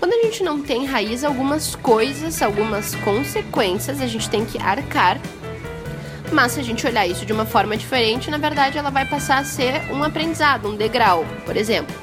Quando 0.01 0.13
a 0.13 0.23
gente 0.25 0.43
não 0.43 0.61
tem 0.61 0.87
raiz, 0.87 1.23
algumas 1.23 1.77
coisas, 1.77 2.43
algumas 2.43 2.97
consequências 2.97 4.01
a 4.01 4.09
gente 4.09 4.29
tem 4.29 4.45
que 4.45 4.59
arcar. 4.59 5.21
Mas 6.33 6.53
se 6.53 6.61
a 6.61 6.65
gente 6.65 6.85
olhar 6.85 7.07
isso 7.07 7.25
de 7.25 7.33
uma 7.33 7.47
forma 7.47 7.77
diferente, 7.77 8.29
na 8.29 8.39
verdade 8.39 8.77
ela 8.77 8.91
vai 8.91 9.07
passar 9.07 9.39
a 9.39 9.45
ser 9.45 9.89
um 9.93 10.03
aprendizado, 10.03 10.69
um 10.69 10.75
degrau. 10.75 11.25
Por 11.45 11.57
exemplo, 11.57 11.95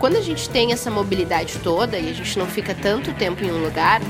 quando 0.00 0.16
a 0.16 0.20
gente 0.20 0.50
tem 0.50 0.72
essa 0.72 0.90
mobilidade 0.90 1.58
toda 1.62 1.96
e 1.96 2.10
a 2.10 2.12
gente 2.12 2.36
não 2.36 2.46
fica 2.46 2.74
tanto 2.74 3.14
tempo 3.14 3.44
em 3.44 3.52
um 3.52 3.62
lugar, 3.62 4.02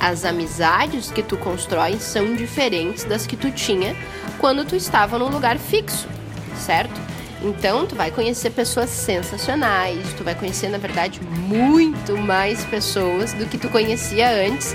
as 0.00 0.24
amizades 0.24 1.10
que 1.10 1.22
tu 1.22 1.36
constrói 1.36 2.00
são 2.00 2.34
diferentes 2.34 3.04
das 3.04 3.26
que 3.26 3.36
tu 3.36 3.50
tinha 3.50 3.94
quando 4.38 4.64
tu 4.64 4.74
estava 4.74 5.18
num 5.18 5.28
lugar 5.28 5.58
fixo, 5.58 6.08
certo? 6.56 6.98
Então, 7.42 7.86
tu 7.86 7.94
vai 7.94 8.10
conhecer 8.10 8.50
pessoas 8.50 8.90
sensacionais, 8.90 10.12
tu 10.14 10.24
vai 10.24 10.34
conhecer, 10.34 10.68
na 10.68 10.78
verdade, 10.78 11.20
muito 11.22 12.16
mais 12.16 12.64
pessoas 12.64 13.32
do 13.34 13.46
que 13.46 13.58
tu 13.58 13.68
conhecia 13.68 14.30
antes, 14.46 14.74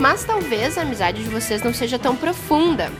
mas 0.00 0.24
talvez 0.24 0.78
a 0.78 0.82
amizade 0.82 1.22
de 1.22 1.28
vocês 1.28 1.62
não 1.62 1.74
seja 1.74 1.98
tão 1.98 2.14
profunda. 2.16 2.90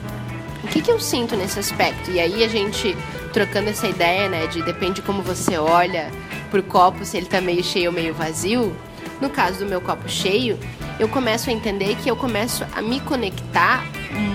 O 0.62 0.68
que, 0.68 0.80
que 0.80 0.90
eu 0.90 0.98
sinto 0.98 1.36
nesse 1.36 1.58
aspecto? 1.58 2.10
E 2.10 2.18
aí 2.18 2.42
a 2.42 2.48
gente 2.48 2.96
trocando 3.32 3.70
essa 3.70 3.86
ideia, 3.86 4.28
né, 4.28 4.46
de 4.46 4.62
depende 4.62 5.02
como 5.02 5.22
você 5.22 5.58
olha 5.58 6.10
pro 6.50 6.62
copo, 6.62 7.04
se 7.04 7.16
ele 7.16 7.26
tá 7.26 7.40
meio 7.40 7.62
cheio 7.62 7.90
ou 7.90 7.92
meio 7.94 8.14
vazio. 8.14 8.74
No 9.20 9.30
caso 9.30 9.58
do 9.58 9.66
meu 9.66 9.80
copo 9.80 10.08
cheio, 10.08 10.58
eu 10.98 11.08
começo 11.08 11.50
a 11.50 11.52
entender 11.52 11.94
que 11.96 12.08
eu 12.08 12.16
começo 12.16 12.64
a 12.74 12.80
me 12.80 13.00
conectar 13.00 13.84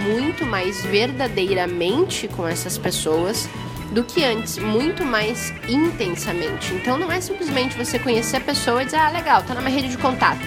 muito 0.06 0.45
mais 0.45 0.84
verdadeiramente 0.86 2.28
com 2.28 2.47
essas 2.47 2.78
pessoas 2.78 3.50
do 3.91 4.04
que 4.04 4.24
antes, 4.24 4.58
muito 4.58 5.04
mais 5.04 5.52
intensamente. 5.67 6.74
Então 6.74 6.97
não 6.97 7.12
é 7.12 7.19
simplesmente 7.19 7.78
você 7.78 8.00
conhecer 8.00 8.38
a 8.38 8.41
pessoa 8.41 8.82
e 8.82 8.86
dizer, 8.86 8.97
ah, 8.97 9.10
legal, 9.10 9.43
tá 9.43 9.54
na 9.54 9.62
minha 9.62 9.76
rede 9.76 9.89
de 9.89 9.97
contato. 9.97 10.41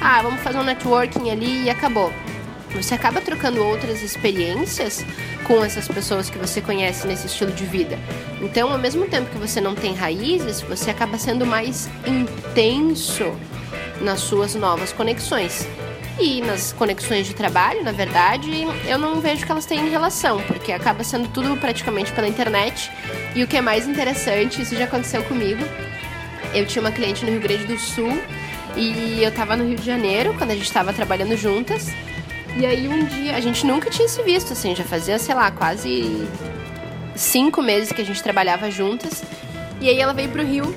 ah, 0.00 0.20
vamos 0.22 0.40
fazer 0.42 0.58
um 0.58 0.64
networking 0.64 1.30
ali 1.30 1.64
e 1.64 1.70
acabou. 1.70 2.12
Você 2.74 2.94
acaba 2.94 3.20
trocando 3.20 3.64
outras 3.64 4.02
experiências 4.02 5.04
com 5.44 5.64
essas 5.64 5.86
pessoas 5.86 6.28
que 6.28 6.36
você 6.36 6.60
conhece 6.60 7.06
nesse 7.06 7.26
estilo 7.26 7.52
de 7.52 7.64
vida. 7.64 7.96
Então, 8.42 8.72
ao 8.72 8.78
mesmo 8.78 9.06
tempo 9.06 9.30
que 9.30 9.38
você 9.38 9.60
não 9.60 9.76
tem 9.76 9.94
raízes, 9.94 10.60
você 10.60 10.90
acaba 10.90 11.16
sendo 11.16 11.46
mais 11.46 11.88
intenso 12.04 13.32
nas 14.00 14.20
suas 14.20 14.54
novas 14.54 14.92
conexões. 14.92 15.66
E 16.18 16.40
nas 16.42 16.72
conexões 16.72 17.26
de 17.26 17.34
trabalho, 17.34 17.82
na 17.82 17.90
verdade, 17.90 18.48
eu 18.86 18.98
não 18.98 19.20
vejo 19.20 19.44
que 19.44 19.50
elas 19.50 19.66
têm 19.66 19.88
relação, 19.90 20.40
porque 20.42 20.70
acaba 20.70 21.02
sendo 21.02 21.28
tudo 21.28 21.56
praticamente 21.56 22.12
pela 22.12 22.28
internet. 22.28 22.90
E 23.34 23.42
o 23.42 23.48
que 23.48 23.56
é 23.56 23.60
mais 23.60 23.88
interessante, 23.88 24.62
isso 24.62 24.76
já 24.76 24.84
aconteceu 24.84 25.24
comigo. 25.24 25.64
Eu 26.52 26.66
tinha 26.66 26.80
uma 26.80 26.92
cliente 26.92 27.24
no 27.24 27.32
Rio 27.32 27.40
Grande 27.40 27.64
do 27.64 27.76
Sul 27.76 28.16
e 28.76 29.22
eu 29.22 29.32
tava 29.32 29.56
no 29.56 29.66
Rio 29.66 29.76
de 29.76 29.84
Janeiro 29.84 30.34
quando 30.38 30.52
a 30.52 30.54
gente 30.54 30.72
tava 30.72 30.92
trabalhando 30.92 31.36
juntas. 31.36 31.88
E 32.56 32.64
aí 32.64 32.86
um 32.86 33.04
dia, 33.04 33.36
a 33.36 33.40
gente 33.40 33.66
nunca 33.66 33.90
tinha 33.90 34.06
se 34.08 34.22
visto, 34.22 34.52
assim, 34.52 34.76
já 34.76 34.84
fazia, 34.84 35.18
sei 35.18 35.34
lá, 35.34 35.50
quase 35.50 36.28
cinco 37.16 37.60
meses 37.60 37.90
que 37.90 38.00
a 38.00 38.04
gente 38.04 38.22
trabalhava 38.22 38.70
juntas. 38.70 39.24
E 39.80 39.88
aí 39.88 39.98
ela 39.98 40.14
veio 40.14 40.28
pro 40.28 40.44
Rio 40.44 40.72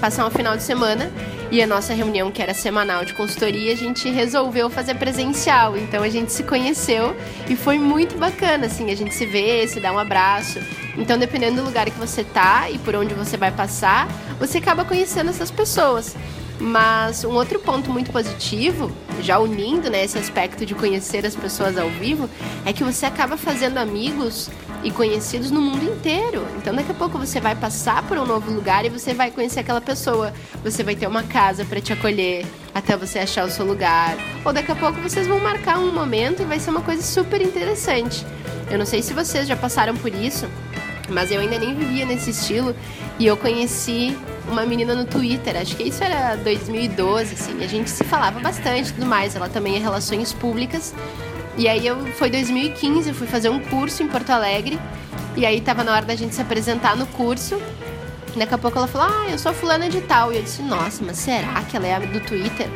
passar 0.00 0.24
um 0.24 0.30
final 0.30 0.56
de 0.56 0.62
semana 0.62 1.10
e 1.52 1.62
a 1.62 1.66
nossa 1.66 1.92
reunião, 1.92 2.32
que 2.32 2.40
era 2.40 2.54
semanal 2.54 3.04
de 3.04 3.12
consultoria, 3.12 3.74
a 3.74 3.76
gente 3.76 4.08
resolveu 4.08 4.70
fazer 4.70 4.94
presencial. 4.94 5.76
Então 5.76 6.02
a 6.02 6.08
gente 6.08 6.32
se 6.32 6.42
conheceu 6.42 7.14
e 7.46 7.54
foi 7.54 7.78
muito 7.78 8.16
bacana, 8.16 8.64
assim, 8.64 8.90
a 8.90 8.96
gente 8.96 9.14
se 9.14 9.26
vê, 9.26 9.68
se 9.68 9.78
dá 9.78 9.92
um 9.92 9.98
abraço. 9.98 10.58
Então, 10.96 11.18
dependendo 11.18 11.60
do 11.60 11.64
lugar 11.66 11.90
que 11.90 11.98
você 11.98 12.24
tá 12.24 12.70
e 12.70 12.78
por 12.78 12.96
onde 12.96 13.12
você 13.12 13.36
vai 13.36 13.52
passar, 13.52 14.08
você 14.38 14.56
acaba 14.56 14.82
conhecendo 14.82 15.28
essas 15.28 15.50
pessoas. 15.50 16.16
Mas 16.58 17.22
um 17.22 17.32
outro 17.32 17.58
ponto 17.58 17.90
muito 17.90 18.10
positivo, 18.10 18.90
já 19.20 19.38
unindo 19.38 19.90
né, 19.90 20.04
esse 20.04 20.16
aspecto 20.16 20.64
de 20.64 20.74
conhecer 20.74 21.26
as 21.26 21.36
pessoas 21.36 21.76
ao 21.76 21.90
vivo, 21.90 22.30
é 22.64 22.72
que 22.72 22.82
você 22.82 23.04
acaba 23.04 23.36
fazendo 23.36 23.76
amigos 23.76 24.48
e 24.82 24.90
conhecidos 24.90 25.50
no 25.50 25.60
mundo 25.60 25.84
inteiro. 25.84 26.46
Então 26.56 26.74
daqui 26.74 26.90
a 26.90 26.94
pouco 26.94 27.18
você 27.18 27.40
vai 27.40 27.54
passar 27.54 28.02
por 28.04 28.18
um 28.18 28.26
novo 28.26 28.50
lugar 28.50 28.84
e 28.84 28.88
você 28.88 29.14
vai 29.14 29.30
conhecer 29.30 29.60
aquela 29.60 29.80
pessoa. 29.80 30.32
Você 30.62 30.82
vai 30.82 30.96
ter 30.96 31.06
uma 31.06 31.22
casa 31.22 31.64
para 31.64 31.80
te 31.80 31.92
acolher 31.92 32.44
até 32.74 32.96
você 32.96 33.18
achar 33.18 33.44
o 33.44 33.50
seu 33.50 33.64
lugar. 33.64 34.16
Ou 34.44 34.52
daqui 34.52 34.72
a 34.72 34.76
pouco 34.76 35.00
vocês 35.00 35.26
vão 35.26 35.38
marcar 35.38 35.78
um 35.78 35.92
momento 35.92 36.42
e 36.42 36.44
vai 36.44 36.58
ser 36.58 36.70
uma 36.70 36.82
coisa 36.82 37.02
super 37.02 37.40
interessante. 37.40 38.24
Eu 38.70 38.78
não 38.78 38.86
sei 38.86 39.02
se 39.02 39.12
vocês 39.12 39.46
já 39.46 39.56
passaram 39.56 39.96
por 39.96 40.12
isso, 40.14 40.46
mas 41.08 41.30
eu 41.30 41.40
ainda 41.40 41.58
nem 41.58 41.74
vivia 41.74 42.06
nesse 42.06 42.30
estilo 42.30 42.74
e 43.18 43.26
eu 43.26 43.36
conheci 43.36 44.16
uma 44.48 44.64
menina 44.66 44.94
no 44.94 45.04
Twitter, 45.04 45.56
acho 45.56 45.76
que 45.76 45.84
isso 45.84 46.02
era 46.02 46.36
2012, 46.36 47.34
assim, 47.34 47.62
a 47.62 47.66
gente 47.66 47.90
se 47.90 48.02
falava 48.02 48.40
bastante 48.40 48.90
e 48.90 48.92
tudo 48.92 49.06
mais. 49.06 49.36
Ela 49.36 49.48
também 49.48 49.76
é 49.76 49.78
relações 49.78 50.32
públicas. 50.32 50.94
E 51.56 51.68
aí 51.68 51.86
eu 51.86 52.06
foi 52.14 52.30
2015, 52.30 53.08
eu 53.08 53.14
fui 53.14 53.26
fazer 53.26 53.48
um 53.50 53.60
curso 53.60 54.02
em 54.02 54.08
Porto 54.08 54.30
Alegre. 54.30 54.78
E 55.36 55.46
aí 55.46 55.60
tava 55.60 55.84
na 55.84 55.92
hora 55.92 56.04
da 56.04 56.14
gente 56.14 56.34
se 56.34 56.40
apresentar 56.40 56.96
no 56.96 57.06
curso. 57.06 57.60
Daqui 58.36 58.54
a 58.54 58.58
pouco 58.58 58.78
ela 58.78 58.86
falou: 58.86 59.08
Ah, 59.08 59.30
eu 59.30 59.38
sou 59.38 59.52
fulana 59.52 59.88
de 59.88 60.00
tal. 60.00 60.32
E 60.32 60.36
eu 60.36 60.42
disse: 60.42 60.62
Nossa, 60.62 61.04
mas 61.04 61.18
será 61.18 61.62
que 61.62 61.76
ela 61.76 61.86
é 61.86 62.00
do 62.00 62.20
Twitter? 62.20 62.68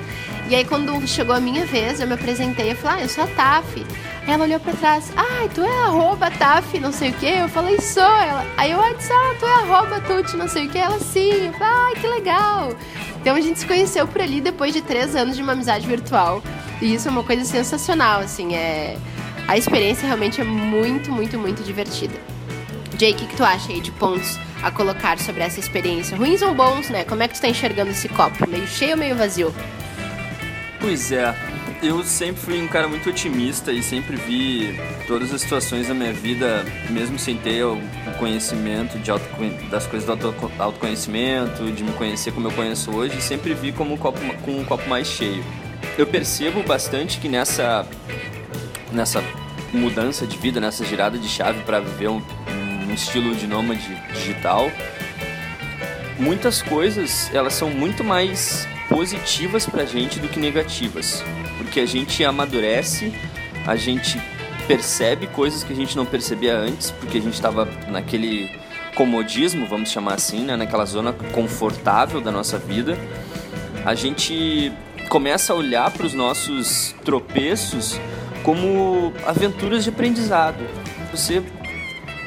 E 0.49 0.55
aí, 0.55 0.65
quando 0.65 1.07
chegou 1.09 1.35
a 1.35 1.41
minha 1.41 1.65
vez, 1.65 2.01
eu 2.01 2.07
me 2.07 2.15
apresentei. 2.15 2.73
Eu 2.73 2.77
falei: 2.77 3.01
Ah, 3.01 3.05
eu 3.05 3.09
sou 3.09 3.25
a 3.25 3.27
Taf. 3.29 3.87
Ela 4.29 4.45
olhou 4.45 4.61
pra 4.61 4.73
trás: 4.75 5.11
Ah, 5.17 5.49
tu 5.55 5.63
é 5.63 5.85
arroba 5.85 6.31
Taf, 6.31 6.79
não 6.79 6.93
sei 6.93 7.11
o 7.11 7.15
que. 7.15 7.27
Eu 7.27 7.49
falei: 7.49 7.81
Sou. 7.81 8.03
Ela, 8.03 8.45
aí 8.57 8.73
eu 8.73 8.97
disse: 8.97 9.13
Ah, 9.13 9.35
tu 9.39 9.47
é 9.47 9.55
arroba 9.55 10.01
Tuti, 10.01 10.37
não 10.37 10.49
sei 10.49 10.67
o 10.67 10.71
que. 10.71 10.79
Ela, 10.79 10.99
sim. 10.99 11.47
Eu 11.47 11.53
falei: 11.55 11.75
Ai, 11.75 11.95
que 11.95 12.07
legal. 12.07 12.73
Então 13.21 13.35
a 13.35 13.41
gente 13.41 13.59
se 13.59 13.67
conheceu 13.67 14.07
por 14.07 14.21
ali 14.21 14.41
depois 14.41 14.73
de 14.73 14.83
três 14.83 15.17
anos 15.17 15.37
de 15.37 15.43
uma 15.43 15.53
amizade 15.53 15.87
virtual. 15.87 16.43
E 16.81 16.95
isso 16.95 17.09
é 17.09 17.11
uma 17.11 17.25
coisa 17.25 17.45
sensacional, 17.45 18.21
assim. 18.21 18.55
É... 18.55 18.97
A 19.49 19.57
experiência 19.57 20.07
realmente 20.07 20.41
é 20.41 20.45
muito, 20.45 21.11
muito, 21.11 21.39
muito 21.39 21.63
divertida. 21.63 22.15
Jay, 22.99 23.13
o 23.13 23.15
que, 23.15 23.37
tu 23.37 23.45
acha 23.45 23.73
aí 23.73 23.81
de 23.81 23.93
pontos 23.93 24.39
a 24.63 24.71
colocar 24.71 25.19
sobre 25.19 25.43
essa 25.43 25.61
experiência? 25.61 26.17
Ruins 26.17 26.43
ou 26.43 26.55
bons, 26.55 26.89
né? 26.89 27.05
Como 27.05 27.23
é 27.23 27.29
que 27.29 27.35
tu 27.35 27.37
está 27.37 27.49
enxergando 27.49 27.91
esse 27.91 28.09
copo? 28.09 28.49
Meio 28.49 28.67
cheio 28.67 28.93
ou 28.93 28.97
meio 28.97 29.15
vazio? 29.15 29.55
Pois 30.81 31.13
é, 31.13 31.35
eu 31.83 32.03
sempre 32.05 32.41
fui 32.41 32.61
um 32.61 32.69
cara 32.69 32.89
muito 32.89 33.09
otimista 33.09 33.71
e 33.73 33.83
sempre 33.83 34.17
vi 34.17 34.79
todas 35.07 35.33
as 35.33 35.43
situações 35.43 35.89
da 35.89 35.95
minha 35.95 36.13
vida, 36.13 36.65
mesmo 36.91 37.19
sem 37.19 37.37
ter 37.37 37.65
o 37.65 37.81
conhecimento 38.19 38.99
de 38.99 39.11
auto, 39.11 39.25
das 39.71 39.87
coisas 39.87 40.17
do 40.19 40.35
autoconhecimento, 40.59 41.71
de 41.71 41.85
me 41.85 41.93
conhecer 41.93 42.33
como 42.33 42.49
eu 42.49 42.53
conheço 42.53 42.91
hoje, 42.91 43.21
sempre 43.21 43.53
vi 43.55 43.73
como 43.73 43.95
um 43.95 43.97
copo, 43.97 44.21
com 44.43 44.59
um 44.59 44.65
copo 44.65 44.89
mais 44.89 45.07
cheio. 45.07 45.45
Eu 45.99 46.07
percebo 46.07 46.63
bastante 46.63 47.19
que 47.19 47.29
nessa, 47.29 47.87
nessa 48.93 49.23
mudança 49.73 50.27
de 50.27 50.37
vida, 50.37 50.61
nessa 50.61 50.85
girada 50.85 51.19
de 51.19 51.29
chave 51.29 51.63
para 51.65 51.81
viver 51.81 52.09
um, 52.09 52.23
um 52.89 52.93
estilo 52.93 53.35
de 53.35 53.47
nômade 53.47 53.95
digital, 54.13 54.71
muitas 56.19 56.63
coisas 56.63 57.31
elas 57.35 57.55
são 57.55 57.71
muito 57.71 58.05
mais 58.05 58.67
positivas 58.89 59.67
pra 59.67 59.85
gente 59.85 60.19
do 60.19 60.29
que 60.29 60.39
negativas. 60.39 61.23
Porque 61.59 61.81
a 61.81 61.87
gente 61.87 62.25
amadurece, 62.25 63.13
a 63.67 63.77
gente 63.77 64.21
percebe 64.67 65.27
coisas 65.29 65.63
que 65.63 65.73
a 65.73 65.77
gente 65.77 65.97
não 65.97 66.05
percebia 66.05 66.57
antes, 66.57 66.91
porque 66.91 67.19
a 67.19 67.21
gente 67.21 67.35
estava 67.35 67.69
naquele 67.89 68.51
comodismo, 68.95 69.67
vamos 69.67 69.91
chamar 69.91 70.15
assim, 70.15 70.43
né? 70.45 70.57
naquela 70.57 70.85
zona 70.85 71.13
confortável 71.13 72.21
da 72.21 72.31
nossa 72.31 72.59
vida. 72.59 72.99
A 73.85 73.95
gente 73.95 74.73
começa 75.09 75.53
a 75.53 75.57
olhar 75.57 75.91
para 75.91 76.07
os 76.07 76.15
nossos 76.15 76.95
tropeços 77.05 78.01
como 78.43 79.13
aventuras 79.27 79.85
de 79.85 79.91
aprendizado. 79.91 80.65
Você 81.11 81.43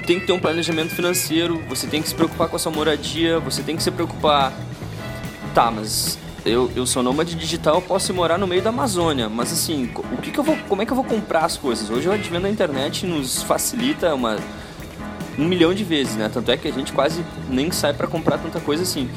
tem 0.05 0.19
que 0.19 0.25
ter 0.25 0.33
um 0.33 0.39
planejamento 0.39 0.93
financeiro, 0.95 1.61
você 1.69 1.87
tem 1.87 2.01
que 2.01 2.09
se 2.09 2.15
preocupar 2.15 2.47
com 2.47 2.55
a 2.55 2.59
sua 2.59 2.71
moradia, 2.71 3.39
você 3.39 3.61
tem 3.61 3.75
que 3.75 3.83
se 3.83 3.91
preocupar. 3.91 4.53
Tá, 5.53 5.69
mas 5.69 6.17
eu, 6.45 6.71
eu 6.75 6.85
sou 6.85 7.03
nômade 7.03 7.35
digital, 7.35 7.75
eu 7.75 7.81
posso 7.81 8.13
morar 8.13 8.37
no 8.37 8.47
meio 8.47 8.61
da 8.61 8.69
Amazônia, 8.69 9.29
mas 9.29 9.51
assim, 9.51 9.91
o 9.95 10.17
que, 10.17 10.31
que 10.31 10.39
eu 10.39 10.43
vou, 10.43 10.57
como 10.67 10.81
é 10.81 10.85
que 10.85 10.91
eu 10.91 10.95
vou 10.95 11.05
comprar 11.05 11.45
as 11.45 11.57
coisas? 11.57 11.89
Hoje 11.89 12.07
o 12.07 12.11
advento 12.11 12.43
da 12.43 12.49
internet 12.49 13.05
nos 13.05 13.43
facilita 13.43 14.13
uma 14.13 14.37
um 15.37 15.45
milhão 15.45 15.73
de 15.73 15.85
vezes, 15.85 16.15
né? 16.15 16.29
Tanto 16.31 16.51
é 16.51 16.57
que 16.57 16.67
a 16.67 16.71
gente 16.71 16.91
quase 16.91 17.23
nem 17.49 17.71
sai 17.71 17.93
para 17.93 18.07
comprar 18.07 18.37
tanta 18.37 18.59
coisa 18.59 18.83
assim. 18.83 19.09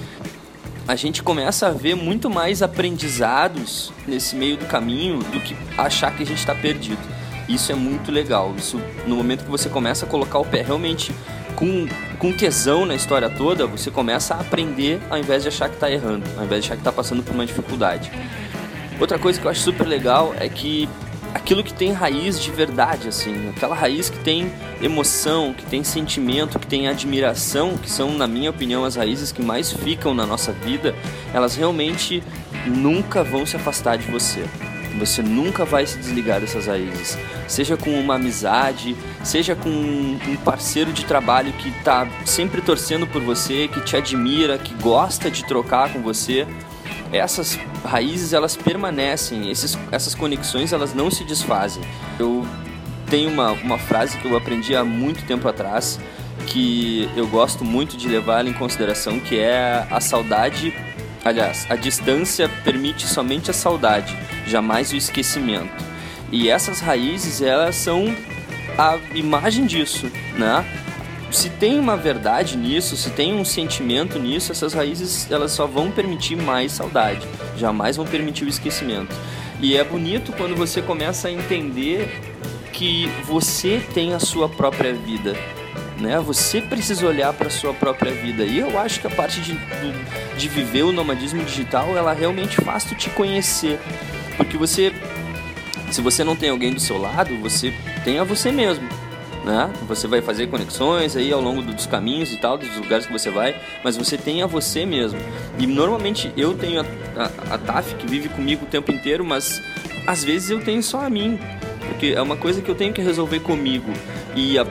A 0.87 0.97
gente 0.97 1.23
começa 1.23 1.69
a 1.69 1.71
ver 1.71 1.95
muito 1.95 2.29
mais 2.29 2.61
aprendizados 2.61 3.93
nesse 4.07 4.35
meio 4.35 4.57
do 4.57 4.67
caminho 4.67 5.19
do 5.19 5.41
que 5.41 5.57
achar 5.79 6.15
que 6.15 6.25
a 6.25 6.27
gente 6.27 6.39
está 6.39 6.55
perdido. 6.55 7.01
Isso 7.49 7.71
é 7.71 7.75
muito 7.75 8.11
legal. 8.11 8.53
Isso 8.57 8.81
no 9.07 9.15
momento 9.15 9.45
que 9.45 9.51
você 9.51 9.69
começa 9.69 10.05
a 10.05 10.09
colocar 10.09 10.41
o 10.41 10.45
pé 10.45 10.63
realmente 10.63 11.15
com, 11.55 11.87
com 12.19 12.33
tesão 12.33 12.85
na 12.85 12.97
história 12.97 13.31
toda, 13.31 13.67
você 13.67 13.91
começa 13.91 14.35
a 14.35 14.41
aprender 14.41 15.01
ao 15.09 15.19
invés 15.19 15.43
de 15.43 15.49
achar 15.49 15.69
que 15.69 15.77
está 15.77 15.91
errando, 15.91 16.27
ao 16.37 16.45
invés 16.45 16.63
de 16.63 16.69
achar 16.69 16.75
que 16.75 16.81
está 16.81 16.93
passando 16.93 17.23
por 17.23 17.33
uma 17.33 17.47
dificuldade. 17.47 18.11
Outra 19.01 19.19
coisa 19.19 19.41
que 19.41 19.47
eu 19.47 19.51
acho 19.51 19.61
super 19.61 19.87
legal 19.87 20.35
é 20.39 20.49
que 20.49 20.89
aquilo 21.35 21.65
que 21.65 21.73
tem 21.73 21.93
raiz 21.93 22.41
de 22.41 22.51
verdade, 22.51 23.09
assim, 23.09 23.49
aquela 23.49 23.75
raiz 23.75 24.09
que 24.11 24.19
tem 24.19 24.53
emoção, 24.81 25.53
que 25.53 25.65
tem 25.67 25.83
sentimento, 25.83 26.59
que 26.59 26.67
tem 26.67 26.89
admiração, 26.89 27.77
que 27.77 27.91
são, 27.91 28.13
na 28.13 28.27
minha 28.27 28.51
opinião, 28.51 28.85
as 28.85 28.97
raízes 28.97 29.33
que 29.33 29.43
mais 29.43 29.73
ficam 29.73 30.15
na 30.15 30.27
nossa 30.27 30.53
vida, 30.53 30.95
elas 31.33 31.57
realmente 31.57 32.23
nunca 32.67 33.25
vão 33.25 33.47
se 33.47 33.57
afastar 33.57 33.97
de 33.97 34.11
você. 34.11 34.45
Você 34.99 35.23
nunca 35.23 35.65
vai 35.65 35.87
se 35.87 35.99
desligar 35.99 36.41
dessas 36.41 36.67
raízes. 36.67 37.19
Seja 37.49 37.77
com 37.77 37.91
uma 37.99 38.17
amizade, 38.17 38.95
seja 39.25 39.57
com 39.57 39.71
um 39.71 40.37
parceiro 40.45 40.93
de 40.93 41.05
trabalho 41.05 41.53
que 41.55 41.71
está 41.71 42.07
sempre 42.27 42.61
torcendo 42.61 43.07
por 43.07 43.23
você, 43.23 43.69
que 43.69 43.81
te 43.81 43.97
admira, 43.97 44.59
que 44.59 44.75
gosta 44.75 45.31
de 45.31 45.45
trocar 45.47 45.93
com 45.93 46.03
você. 46.03 46.47
Essas 47.13 47.59
raízes 47.85 48.33
elas 48.33 48.57
permanecem, 48.57 49.51
esses, 49.51 49.79
essas 49.91 50.15
conexões 50.15 50.73
elas 50.73 50.95
não 50.95 51.11
se 51.11 51.25
desfazem. 51.25 51.83
Eu 52.19 52.47
tenho 53.09 53.31
uma, 53.31 53.53
uma 53.53 53.79
frase 53.79 54.17
que 54.19 54.27
eu 54.27 54.37
aprendi 54.37 54.75
há 54.75 54.85
muito 54.85 55.25
tempo 55.27 55.47
atrás 55.47 56.01
que 56.47 57.09
eu 57.15 57.27
gosto 57.27 57.65
muito 57.65 57.97
de 57.97 58.09
levá-la 58.09 58.49
em 58.49 58.53
consideração, 58.55 59.21
que 59.21 59.39
é 59.39 59.87
a 59.91 60.01
saudade 60.01 60.75
Aliás, 61.25 61.67
a 61.71 61.77
distância 61.77 62.49
permite 62.65 63.07
somente 63.07 63.49
a 63.49 63.55
saudade, 63.55 64.17
jamais 64.47 64.93
o 64.93 64.97
esquecimento. 64.97 65.71
E 66.33 66.49
essas 66.49 66.81
raízes, 66.81 67.41
elas 67.41 67.77
são 67.77 68.13
a 68.77 68.99
imagem 69.15 69.65
disso, 69.65 70.11
né? 70.37 70.65
Se 71.33 71.49
tem 71.49 71.79
uma 71.79 71.97
verdade 71.97 72.59
nisso, 72.59 72.95
se 72.95 73.09
tem 73.11 73.35
um 73.35 73.45
sentimento 73.45 74.19
nisso, 74.19 74.53
essas 74.53 74.75
raízes 74.75 75.31
elas 75.31 75.53
só 75.53 75.67
vão 75.67 75.91
permitir 75.91 76.37
mais 76.37 76.73
saudade, 76.73 77.27
jamais 77.57 77.97
vão 77.97 78.07
permitir 78.07 78.45
o 78.45 78.49
esquecimento. 78.49 79.17
E 79.59 79.75
é 79.75 79.83
bonito 79.83 80.33
quando 80.33 80.55
você 80.55 80.83
começa 80.83 81.29
a 81.29 81.33
entender 81.33 82.21
que 82.71 83.07
você 83.25 83.83
tem 83.95 84.13
a 84.13 84.21
sua 84.21 84.47
própria 84.47 84.93
vida, 84.93 85.35
né? 85.99 86.19
Você 86.21 86.61
precisa 86.61 87.07
olhar 87.07 87.33
para 87.33 87.49
sua 87.49 87.73
própria 87.73 88.13
vida. 88.13 88.45
E 88.45 88.59
eu 88.59 88.79
acho 88.79 89.01
que 89.01 89.07
a 89.07 89.11
parte 89.11 89.41
de, 89.41 89.57
de 90.37 90.49
viver 90.49 90.83
o 90.83 90.93
nomadismo 90.93 91.43
digital, 91.45 91.97
ela 91.97 92.13
realmente 92.13 92.57
faz 92.61 92.85
tu 92.85 92.95
te 92.95 93.09
conhecer. 93.09 93.81
Porque 94.37 94.59
você, 94.59 94.93
se 95.91 96.03
você 96.03 96.25
não 96.25 96.37
tem 96.37 96.51
alguém 96.51 96.75
do 96.75 96.81
seu 96.81 96.99
lado, 96.99 97.35
você 97.39 97.73
tem 98.05 98.19
a 98.19 98.25
você 98.25 98.53
mesmo. 98.53 99.02
Né? 99.45 99.73
Você 99.89 100.07
vai 100.07 100.23
fazer 100.23 100.47
conexões 100.47 101.17
aí 101.17 101.33
ao 101.33 101.41
longo 101.41 101.63
dos 101.63 101.87
caminhos 101.87 102.33
e 102.33 102.37
tal, 102.37 102.57
dos 102.57 102.77
lugares 102.77 103.07
que 103.07 103.13
você 103.13 103.29
vai, 103.29 103.57
mas 103.83 103.97
você 103.97 104.17
tem 104.17 104.43
a 104.43 104.47
você 104.47 104.87
mesmo. 104.87 105.19
E 105.59 105.67
normalmente 105.67 106.33
eu 106.37 106.55
tenho 106.55 106.81
a, 106.81 106.85
a, 107.17 107.55
a 107.55 107.59
Taf 107.59 107.95
que 107.97 108.07
vive 108.07 108.29
comigo 108.29 108.65
o 108.65 108.69
tempo 108.69 108.93
inteiro, 108.93 109.25
mas 109.25 109.61
às 110.07 110.23
vezes 110.23 110.51
eu 110.51 110.61
tenho 110.63 110.83
só 110.83 111.01
a 111.01 111.11
mim, 111.11 111.39
porque 111.89 112.15
é 112.17 112.23
uma 112.23 112.37
coisa 112.37 112.63
que 112.63 112.71
eu 112.71 112.75
tenho 112.75 112.93
que 112.93 113.03
resolver 113.03 113.41
comigo. 113.41 113.93
E 114.37 114.57
a, 114.59 114.67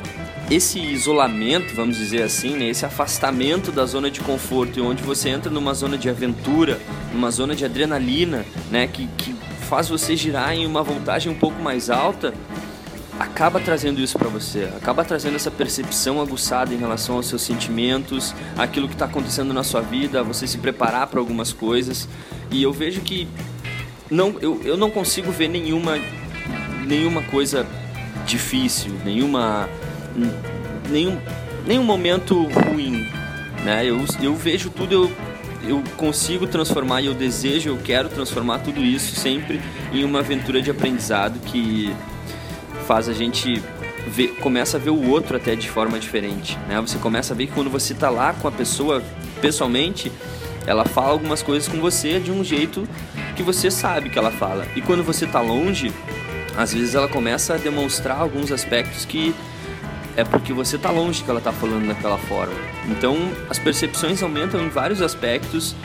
esse 0.49 0.79
isolamento, 0.79 1.73
vamos 1.73 1.97
dizer 1.97 2.23
assim, 2.23 2.57
né, 2.57 2.67
esse 2.67 2.85
afastamento 2.85 3.71
da 3.71 3.85
zona 3.85 4.11
de 4.11 4.19
conforto, 4.19 4.83
onde 4.83 5.01
você 5.01 5.29
entra 5.29 5.51
numa 5.51 5.73
zona 5.73 5.97
de 5.97 6.09
aventura, 6.09 6.79
numa 7.13 7.31
zona 7.31 7.55
de 7.55 7.63
adrenalina, 7.63 8.45
né, 8.69 8.87
que, 8.87 9.07
que 9.17 9.33
faz 9.69 9.87
você 9.87 10.17
girar 10.17 10.53
em 10.53 10.65
uma 10.65 10.83
voltagem 10.83 11.31
um 11.31 11.35
pouco 11.35 11.61
mais 11.61 11.89
alta, 11.89 12.33
acaba 13.21 13.59
trazendo 13.59 14.01
isso 14.01 14.17
para 14.17 14.27
você, 14.27 14.67
acaba 14.75 15.05
trazendo 15.05 15.35
essa 15.35 15.51
percepção 15.51 16.19
aguçada 16.19 16.73
em 16.73 16.77
relação 16.77 17.17
aos 17.17 17.27
seus 17.27 17.43
sentimentos, 17.43 18.33
aquilo 18.57 18.87
que 18.87 18.95
está 18.95 19.05
acontecendo 19.05 19.53
na 19.53 19.63
sua 19.63 19.81
vida, 19.81 20.23
você 20.23 20.47
se 20.47 20.57
preparar 20.57 21.05
para 21.05 21.19
algumas 21.19 21.53
coisas. 21.53 22.09
E 22.49 22.63
eu 22.63 22.73
vejo 22.73 23.01
que 23.01 23.27
não, 24.09 24.35
eu, 24.41 24.59
eu 24.63 24.75
não 24.75 24.89
consigo 24.89 25.31
ver 25.31 25.47
nenhuma, 25.49 25.99
nenhuma 26.87 27.21
coisa 27.21 27.65
difícil, 28.25 28.91
nenhuma 29.05 29.69
nenhum, 30.89 31.17
nenhum 31.65 31.83
momento 31.83 32.43
ruim, 32.45 33.07
né? 33.63 33.85
Eu, 33.85 34.03
eu 34.19 34.35
vejo 34.35 34.71
tudo, 34.71 34.93
eu, 34.93 35.11
eu 35.63 35.83
consigo 35.95 36.47
transformar 36.47 37.01
e 37.01 37.05
eu 37.05 37.13
desejo, 37.13 37.69
eu 37.69 37.77
quero 37.77 38.09
transformar 38.09 38.59
tudo 38.59 38.81
isso 38.81 39.15
sempre 39.15 39.61
em 39.93 40.03
uma 40.03 40.19
aventura 40.19 40.59
de 40.59 40.71
aprendizado 40.71 41.39
que 41.39 41.95
faz 42.91 43.07
a 43.07 43.13
gente 43.13 43.63
ver, 44.05 44.35
começa 44.41 44.75
a 44.75 44.79
ver 44.79 44.89
o 44.89 45.09
outro 45.09 45.37
até 45.37 45.55
de 45.55 45.69
forma 45.69 45.97
diferente, 45.97 46.59
né? 46.67 46.81
Você 46.81 46.97
começa 46.97 47.33
a 47.33 47.37
ver 47.37 47.47
que 47.47 47.53
quando 47.53 47.69
você 47.69 47.93
está 47.93 48.09
lá 48.09 48.33
com 48.33 48.49
a 48.49 48.51
pessoa 48.51 49.01
pessoalmente, 49.39 50.11
ela 50.67 50.83
fala 50.83 51.11
algumas 51.11 51.41
coisas 51.41 51.69
com 51.69 51.79
você 51.79 52.19
de 52.19 52.33
um 52.33 52.43
jeito 52.43 52.85
que 53.33 53.43
você 53.43 53.71
sabe 53.71 54.09
que 54.09 54.19
ela 54.19 54.29
fala. 54.29 54.67
E 54.75 54.81
quando 54.81 55.05
você 55.05 55.23
está 55.23 55.39
longe, 55.39 55.89
às 56.57 56.73
vezes 56.73 56.93
ela 56.93 57.07
começa 57.07 57.53
a 57.53 57.57
demonstrar 57.57 58.19
alguns 58.19 58.51
aspectos 58.51 59.05
que 59.05 59.33
é 60.17 60.25
porque 60.25 60.51
você 60.51 60.75
está 60.75 60.91
longe 60.91 61.23
que 61.23 61.29
ela 61.29 61.39
está 61.39 61.53
falando 61.53 61.87
daquela 61.87 62.17
forma. 62.17 62.53
Então, 62.89 63.15
as 63.49 63.57
percepções 63.57 64.21
aumentam 64.21 64.61
em 64.61 64.67
vários 64.67 65.01
aspectos 65.01 65.77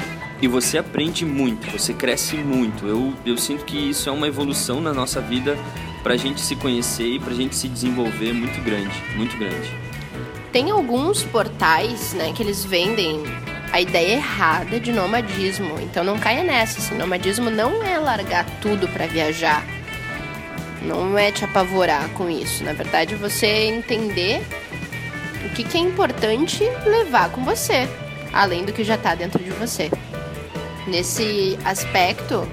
e 0.42 0.48
você 0.48 0.76
aprende 0.76 1.24
muito, 1.24 1.70
você 1.70 1.94
cresce 1.94 2.34
muito. 2.34 2.84
Eu, 2.84 3.14
eu 3.24 3.38
sinto 3.38 3.64
que 3.64 3.90
isso 3.90 4.08
é 4.08 4.12
uma 4.12 4.26
evolução 4.26 4.80
na 4.80 4.92
nossa 4.92 5.20
vida 5.20 5.56
para 6.02 6.14
a 6.14 6.16
gente 6.16 6.40
se 6.40 6.56
conhecer 6.56 7.06
e 7.06 7.18
para 7.18 7.32
a 7.32 7.36
gente 7.36 7.54
se 7.54 7.68
desenvolver 7.68 8.32
muito 8.32 8.62
grande, 8.62 9.02
muito 9.16 9.36
grande. 9.36 9.70
Tem 10.52 10.70
alguns 10.70 11.22
portais, 11.22 12.14
né, 12.14 12.32
que 12.32 12.42
eles 12.42 12.64
vendem 12.64 13.22
a 13.72 13.80
ideia 13.80 14.14
errada 14.14 14.80
de 14.80 14.92
nomadismo. 14.92 15.78
Então 15.80 16.02
não 16.04 16.18
caia 16.18 16.42
nessa. 16.42 16.78
Assim, 16.78 16.96
nomadismo 16.96 17.50
não 17.50 17.82
é 17.82 17.98
largar 17.98 18.46
tudo 18.60 18.88
para 18.88 19.06
viajar 19.06 19.64
não 20.86 21.18
é 21.18 21.30
te 21.30 21.44
apavorar 21.44 22.08
com 22.10 22.30
isso. 22.30 22.64
Na 22.64 22.72
verdade, 22.72 23.14
é 23.14 23.16
você 23.16 23.46
entender 23.46 24.42
o 25.44 25.48
que, 25.50 25.64
que 25.64 25.76
é 25.76 25.80
importante 25.80 26.64
levar 26.84 27.30
com 27.30 27.44
você, 27.44 27.88
além 28.32 28.64
do 28.64 28.72
que 28.72 28.84
já 28.84 28.94
está 28.94 29.14
dentro 29.14 29.42
de 29.42 29.50
você. 29.50 29.90
Nesse 30.86 31.58
aspecto, 31.64 32.48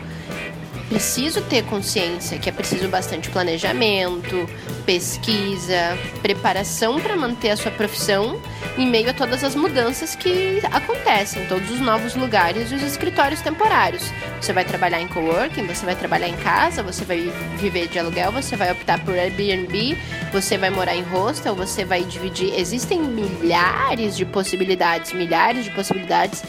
preciso 0.89 1.41
ter 1.41 1.63
consciência 1.65 2.37
que 2.37 2.49
é 2.49 2.51
preciso 2.51 2.87
bastante 2.87 3.29
planejamento, 3.29 4.47
pesquisa, 4.85 5.97
preparação 6.21 6.99
para 6.99 7.15
manter 7.15 7.51
a 7.51 7.57
sua 7.57 7.71
profissão 7.71 8.39
em 8.77 8.87
meio 8.87 9.09
a 9.09 9.13
todas 9.13 9.43
as 9.43 9.55
mudanças 9.55 10.15
que 10.15 10.59
acontecem, 10.71 11.45
todos 11.47 11.69
os 11.69 11.79
novos 11.79 12.15
lugares 12.15 12.71
e 12.71 12.75
os 12.75 12.83
escritórios 12.83 13.41
temporários. 13.41 14.03
Você 14.41 14.51
vai 14.51 14.65
trabalhar 14.65 15.01
em 15.01 15.07
coworking, 15.07 15.65
você 15.67 15.85
vai 15.85 15.95
trabalhar 15.95 16.27
em 16.27 16.35
casa, 16.37 16.83
você 16.83 17.05
vai 17.05 17.31
viver 17.57 17.87
de 17.87 17.99
aluguel, 17.99 18.31
você 18.31 18.55
vai 18.55 18.71
optar 18.71 19.03
por 19.03 19.17
Airbnb, 19.17 19.97
você 20.31 20.57
vai 20.57 20.69
morar 20.69 20.95
em 20.95 21.03
hostel, 21.03 21.55
você 21.55 21.85
vai 21.85 22.03
dividir. 22.03 22.53
Existem 22.59 22.99
milhares 22.99 24.17
de 24.17 24.25
possibilidades, 24.25 25.13
milhares 25.13 25.65
de 25.65 25.71
possibilidades. 25.71 26.43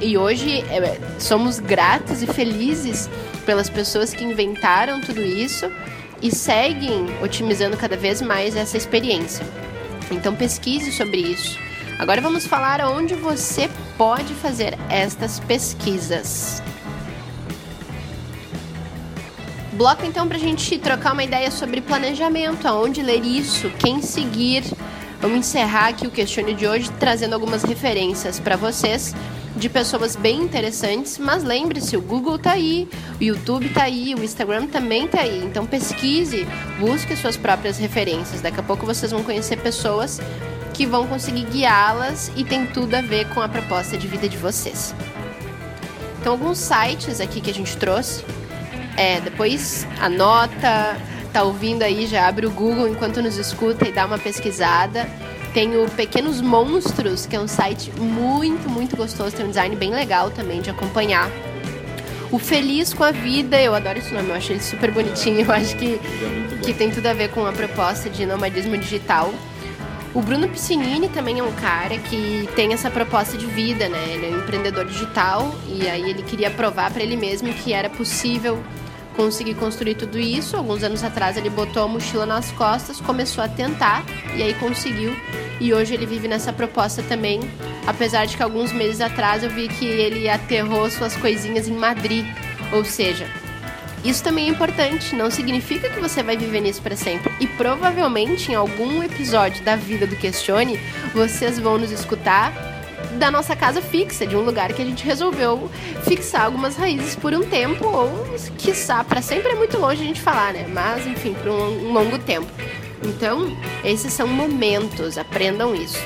E 0.00 0.16
hoje 0.16 0.64
é, 0.70 0.98
somos 1.18 1.58
gratos 1.58 2.22
e 2.22 2.26
felizes 2.26 3.08
pelas 3.44 3.70
pessoas 3.70 4.12
que 4.12 4.24
inventaram 4.24 5.00
tudo 5.00 5.22
isso 5.22 5.70
e 6.20 6.34
seguem 6.34 7.06
otimizando 7.22 7.76
cada 7.76 7.96
vez 7.96 8.20
mais 8.20 8.56
essa 8.56 8.76
experiência. 8.76 9.46
Então 10.10 10.34
pesquise 10.34 10.90
sobre 10.92 11.20
isso. 11.20 11.58
Agora 11.98 12.20
vamos 12.20 12.46
falar 12.46 12.80
onde 12.80 13.14
você 13.14 13.70
pode 13.96 14.34
fazer 14.34 14.76
estas 14.88 15.38
pesquisas. 15.40 16.62
Bloco 19.74 20.04
então 20.04 20.26
para 20.28 20.36
a 20.36 20.40
gente 20.40 20.78
trocar 20.78 21.12
uma 21.12 21.24
ideia 21.24 21.50
sobre 21.50 21.80
planejamento, 21.80 22.66
aonde 22.66 23.02
ler 23.02 23.24
isso, 23.24 23.70
quem 23.78 24.00
seguir. 24.00 24.64
Vamos 25.20 25.38
encerrar 25.38 25.88
aqui 25.88 26.06
o 26.06 26.10
questione 26.10 26.54
de 26.54 26.66
hoje 26.66 26.90
trazendo 26.98 27.34
algumas 27.34 27.62
referências 27.62 28.38
para 28.38 28.56
vocês 28.56 29.14
de 29.56 29.68
pessoas 29.68 30.16
bem 30.16 30.42
interessantes, 30.42 31.18
mas 31.18 31.44
lembre-se, 31.44 31.96
o 31.96 32.00
Google 32.00 32.38
tá 32.38 32.52
aí, 32.52 32.88
o 33.20 33.22
YouTube 33.22 33.68
tá 33.68 33.84
aí, 33.84 34.14
o 34.14 34.24
Instagram 34.24 34.66
também 34.66 35.06
tá 35.06 35.20
aí. 35.20 35.44
Então 35.44 35.64
pesquise, 35.64 36.46
busque 36.78 37.16
suas 37.16 37.36
próprias 37.36 37.78
referências. 37.78 38.40
Daqui 38.40 38.58
a 38.60 38.62
pouco 38.62 38.84
vocês 38.84 39.12
vão 39.12 39.22
conhecer 39.22 39.56
pessoas 39.58 40.20
que 40.72 40.84
vão 40.84 41.06
conseguir 41.06 41.44
guiá-las 41.44 42.32
e 42.36 42.42
tem 42.42 42.66
tudo 42.66 42.94
a 42.94 43.00
ver 43.00 43.28
com 43.28 43.40
a 43.40 43.48
proposta 43.48 43.96
de 43.96 44.08
vida 44.08 44.28
de 44.28 44.36
vocês. 44.36 44.92
Então 46.20 46.32
alguns 46.32 46.58
sites 46.58 47.20
aqui 47.20 47.40
que 47.40 47.50
a 47.50 47.54
gente 47.54 47.76
trouxe, 47.76 48.24
é, 48.96 49.20
depois 49.20 49.86
anota, 50.00 50.96
tá 51.32 51.42
ouvindo 51.42 51.82
aí, 51.82 52.06
já 52.06 52.26
abre 52.26 52.46
o 52.46 52.50
Google 52.50 52.88
enquanto 52.88 53.22
nos 53.22 53.36
escuta 53.36 53.86
e 53.86 53.92
dá 53.92 54.04
uma 54.04 54.18
pesquisada. 54.18 55.08
Tem 55.54 55.76
o 55.76 55.88
Pequenos 55.88 56.40
Monstros, 56.40 57.26
que 57.26 57.36
é 57.36 57.40
um 57.40 57.46
site 57.46 57.92
muito, 57.92 58.68
muito 58.68 58.96
gostoso, 58.96 59.36
tem 59.36 59.46
um 59.46 59.50
design 59.50 59.76
bem 59.76 59.92
legal 59.92 60.28
também 60.32 60.60
de 60.60 60.68
acompanhar. 60.68 61.30
O 62.32 62.40
Feliz 62.40 62.92
com 62.92 63.04
a 63.04 63.12
Vida, 63.12 63.62
eu 63.62 63.72
adoro 63.72 64.00
esse 64.00 64.12
nome, 64.12 64.30
eu 64.30 64.34
acho 64.34 64.50
ele 64.50 64.60
super 64.60 64.90
bonitinho, 64.90 65.42
eu 65.46 65.52
acho 65.52 65.76
que, 65.76 66.00
que 66.60 66.74
tem 66.74 66.90
tudo 66.90 67.06
a 67.06 67.12
ver 67.12 67.30
com 67.30 67.46
a 67.46 67.52
proposta 67.52 68.10
de 68.10 68.26
nomadismo 68.26 68.76
digital. 68.76 69.32
O 70.12 70.20
Bruno 70.20 70.48
Piscinini 70.48 71.08
também 71.08 71.38
é 71.38 71.42
um 71.44 71.52
cara 71.52 71.98
que 71.98 72.48
tem 72.56 72.72
essa 72.72 72.90
proposta 72.90 73.38
de 73.38 73.46
vida, 73.46 73.88
né? 73.88 74.04
Ele 74.08 74.26
é 74.26 74.30
um 74.30 74.38
empreendedor 74.40 74.84
digital 74.84 75.54
e 75.68 75.88
aí 75.88 76.10
ele 76.10 76.24
queria 76.24 76.50
provar 76.50 76.90
para 76.90 77.02
ele 77.02 77.16
mesmo 77.16 77.54
que 77.54 77.72
era 77.72 77.88
possível 77.88 78.60
conseguir 79.16 79.54
construir 79.54 79.94
tudo 79.94 80.18
isso. 80.18 80.56
Alguns 80.56 80.82
anos 80.82 81.02
atrás 81.02 81.36
ele 81.36 81.50
botou 81.50 81.84
a 81.84 81.88
mochila 81.88 82.26
nas 82.26 82.50
costas, 82.52 83.00
começou 83.00 83.42
a 83.42 83.48
tentar 83.48 84.04
e 84.36 84.42
aí 84.42 84.54
conseguiu. 84.54 85.14
E 85.60 85.72
hoje 85.72 85.94
ele 85.94 86.06
vive 86.06 86.28
nessa 86.28 86.52
proposta 86.52 87.02
também, 87.02 87.40
apesar 87.86 88.26
de 88.26 88.36
que 88.36 88.42
alguns 88.42 88.72
meses 88.72 89.00
atrás 89.00 89.42
eu 89.42 89.50
vi 89.50 89.68
que 89.68 89.86
ele 89.86 90.28
aterrou 90.28 90.90
suas 90.90 91.16
coisinhas 91.16 91.68
em 91.68 91.74
Madrid. 91.74 92.26
Ou 92.72 92.84
seja, 92.84 93.26
isso 94.04 94.22
também 94.22 94.48
é 94.48 94.50
importante, 94.50 95.14
não 95.14 95.30
significa 95.30 95.88
que 95.88 95.98
você 95.98 96.22
vai 96.22 96.36
viver 96.36 96.60
nisso 96.60 96.82
para 96.82 96.96
sempre. 96.96 97.32
E 97.40 97.46
provavelmente 97.46 98.52
em 98.52 98.54
algum 98.54 99.02
episódio 99.02 99.64
da 99.64 99.76
vida 99.76 100.06
do 100.06 100.16
Questione, 100.16 100.78
vocês 101.14 101.58
vão 101.58 101.78
nos 101.78 101.90
escutar 101.90 102.73
da 103.16 103.30
nossa 103.30 103.54
casa 103.56 103.80
fixa, 103.80 104.26
de 104.26 104.36
um 104.36 104.40
lugar 104.40 104.72
que 104.72 104.82
a 104.82 104.84
gente 104.84 105.04
resolveu 105.04 105.70
fixar 106.02 106.44
algumas 106.44 106.76
raízes 106.76 107.16
por 107.16 107.32
um 107.32 107.42
tempo, 107.42 107.86
ou 107.86 108.38
quiçá, 108.58 109.02
para 109.04 109.22
sempre 109.22 109.52
é 109.52 109.54
muito 109.54 109.78
longe 109.78 110.02
a 110.02 110.06
gente 110.06 110.20
falar, 110.20 110.52
né? 110.52 110.66
Mas, 110.68 111.06
enfim, 111.06 111.34
por 111.34 111.50
um, 111.50 111.92
longo 111.92 112.18
tempo. 112.18 112.50
Então, 113.02 113.56
esses 113.84 114.12
são 114.12 114.26
momentos, 114.26 115.18
aprendam 115.18 115.74
isso. 115.74 115.98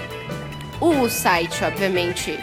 O 0.80 1.08
site, 1.08 1.64
obviamente, 1.64 2.38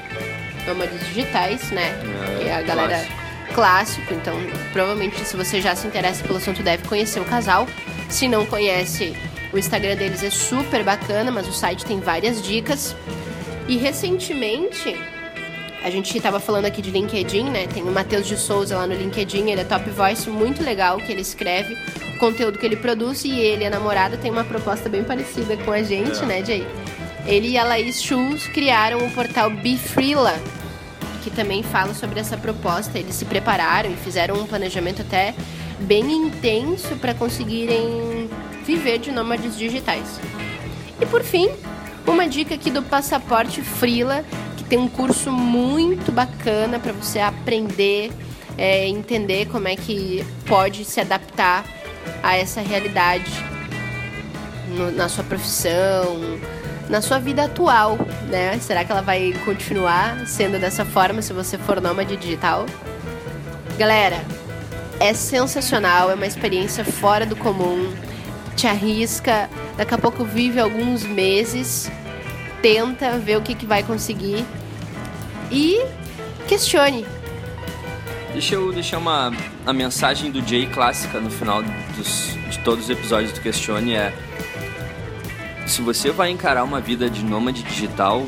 Nômades 0.66 1.00
Digitais, 1.08 1.72
né? 1.72 1.94
É, 2.42 2.48
é 2.48 2.56
a 2.56 2.62
galera 2.62 2.98
clássico. 2.98 3.54
clássico, 3.54 4.14
então 4.14 4.36
provavelmente 4.74 5.24
se 5.26 5.38
você 5.38 5.62
já 5.62 5.76
se 5.76 5.88
interessa 5.88 6.24
pelo 6.24 6.38
assunto 6.38 6.64
deve 6.64 6.88
conhecer 6.88 7.20
o 7.20 7.26
casal. 7.26 7.68
Se 8.10 8.28
não 8.28 8.46
conhece, 8.46 9.16
o 9.54 9.58
Instagram 9.58 9.96
deles 9.96 10.24
é 10.24 10.30
super 10.30 10.84
bacana, 10.84 11.32
mas 11.32 11.48
o 11.48 11.54
site 11.54 11.86
tem 11.86 12.00
várias 12.00 12.42
dicas. 12.42 12.96
E 13.68 13.78
recentemente, 13.78 14.96
a 15.84 15.90
gente 15.90 16.16
estava 16.16 16.40
falando 16.40 16.66
aqui 16.66 16.82
de 16.82 16.92
LinkedIn, 16.92 17.46
né? 17.46 17.68
Tem 17.68 17.82
o 17.84 17.92
Matheus 17.92 18.28
de 18.28 18.38
Souza 18.38 18.78
lá 18.78 18.86
no 18.86 18.94
LinkedIn, 18.94 19.50
ele 19.50 19.62
é 19.62 19.64
top 19.64 19.90
voice, 19.90 20.30
muito 20.30 20.64
legal 20.64 20.98
que 20.98 21.12
ele 21.12 21.22
escreve, 21.22 21.76
o 22.16 22.20
conteúdo 22.20 22.60
que 22.60 22.66
ele 22.66 22.76
produz 22.76 23.26
e 23.26 23.32
ele, 23.32 23.66
a 23.66 23.70
namorada, 23.70 24.18
tem 24.18 24.32
uma 24.32 24.44
proposta 24.44 24.88
bem 24.88 25.04
parecida 25.04 25.58
com 25.58 25.72
a 25.72 25.82
gente, 25.82 26.22
é. 26.22 26.26
né, 26.26 26.46
Jay? 26.46 26.68
Ele 27.26 27.50
e 27.50 27.58
a 27.58 27.64
Laís 27.64 28.04
Schultz 28.04 28.48
criaram 28.48 29.00
o 29.00 29.12
portal 29.12 29.50
Befreela, 29.50 30.40
que 31.24 31.32
também 31.32 31.64
fala 31.64 31.96
sobre 31.96 32.20
essa 32.20 32.38
proposta. 32.38 33.00
Eles 33.00 33.16
se 33.16 33.26
prepararam 33.26 33.92
e 33.92 33.96
fizeram 33.96 34.36
um 34.36 34.46
planejamento 34.46 35.02
até 35.02 35.34
bem 35.80 36.12
intenso 36.12 36.96
para 36.98 37.16
conseguirem 37.16 38.30
viver 38.64 39.00
de 39.00 39.12
nômades 39.12 39.58
digitais. 39.58 40.20
E 41.02 41.06
por 41.08 41.24
fim, 41.24 41.50
uma 42.14 42.28
dica 42.28 42.56
aqui 42.56 42.70
do 42.70 42.82
Passaporte 42.82 43.62
Frila, 43.62 44.24
que 44.58 44.64
tem 44.64 44.78
um 44.78 44.88
curso 44.88 45.32
muito 45.32 46.12
bacana 46.12 46.80
para 46.80 46.94
você 46.94 47.20
aprender, 47.20 48.12
é, 48.58 48.88
entender 48.88 49.48
como 49.48 49.68
é 49.68 49.76
que 49.76 50.26
pode 50.46 50.86
se 50.86 51.00
adaptar 51.00 51.66
a 52.22 52.38
essa 52.38 52.62
realidade 52.62 53.32
no, 54.70 54.92
na 54.92 55.10
sua 55.10 55.24
profissão, 55.24 56.40
na 56.90 57.02
sua 57.02 57.20
vida 57.20 57.46
atual, 57.46 57.98
né? 58.30 58.58
Será 58.60 58.84
que 58.84 58.92
ela 58.92 59.02
vai 59.02 59.34
continuar 59.44 60.28
sendo 60.28 60.60
dessa 60.60 60.86
forma 60.86 61.22
se 61.22 61.34
você 61.34 61.58
for 61.58 61.82
nômade 61.82 62.16
digital? 62.16 62.66
Galera, 63.78 64.24
é 65.00 65.14
sensacional, 65.14 66.12
é 66.12 66.16
uma 66.16 66.26
experiência 66.26 66.86
fora 66.86 67.26
do 67.26 67.36
comum. 67.36 67.92
Te 68.56 68.68
arrisca, 68.68 69.50
daqui 69.78 69.94
a 69.94 69.98
pouco 69.98 70.24
vive 70.24 70.60
alguns 70.60 71.04
meses, 71.04 71.92
tenta 72.62 73.18
ver 73.18 73.38
o 73.38 73.42
que, 73.42 73.54
que 73.54 73.66
vai 73.66 73.84
conseguir 73.84 74.46
e 75.52 75.84
questione. 76.48 77.06
Deixa 78.32 78.56
eu 78.56 78.72
deixar 78.74 78.98
uma 78.98 79.32
a 79.66 79.74
mensagem 79.74 80.30
do 80.30 80.46
Jay 80.46 80.68
clássica 80.68 81.20
no 81.20 81.30
final 81.30 81.64
dos, 81.98 82.38
de 82.50 82.60
todos 82.60 82.86
os 82.86 82.90
episódios 82.90 83.32
do 83.32 83.42
Questione 83.42 83.94
é 83.94 84.14
se 85.66 85.82
você 85.82 86.12
vai 86.12 86.30
encarar 86.30 86.64
uma 86.64 86.80
vida 86.80 87.10
de 87.10 87.24
nômade 87.24 87.64
digital, 87.64 88.26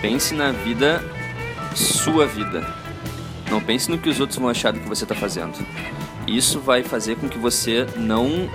pense 0.00 0.34
na 0.34 0.52
vida 0.52 1.02
sua 1.74 2.26
vida. 2.26 2.66
Não 3.50 3.60
pense 3.60 3.90
no 3.90 3.98
que 3.98 4.08
os 4.08 4.20
outros 4.20 4.38
vão 4.38 4.48
achar 4.48 4.72
do 4.72 4.80
que 4.80 4.88
você 4.88 5.04
está 5.04 5.14
fazendo. 5.14 5.54
Isso 6.26 6.60
vai 6.60 6.82
fazer 6.82 7.16
com 7.16 7.28
que 7.28 7.38
você 7.38 7.86
não 7.96 8.48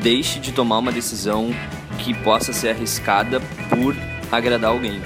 deixe 0.00 0.38
de 0.38 0.52
tomar 0.52 0.78
uma 0.78 0.92
decisão 0.92 1.54
que 1.98 2.14
possa 2.14 2.52
ser 2.52 2.70
arriscada 2.70 3.40
por 3.68 3.94
agradar 4.30 4.70
alguém. 4.70 5.00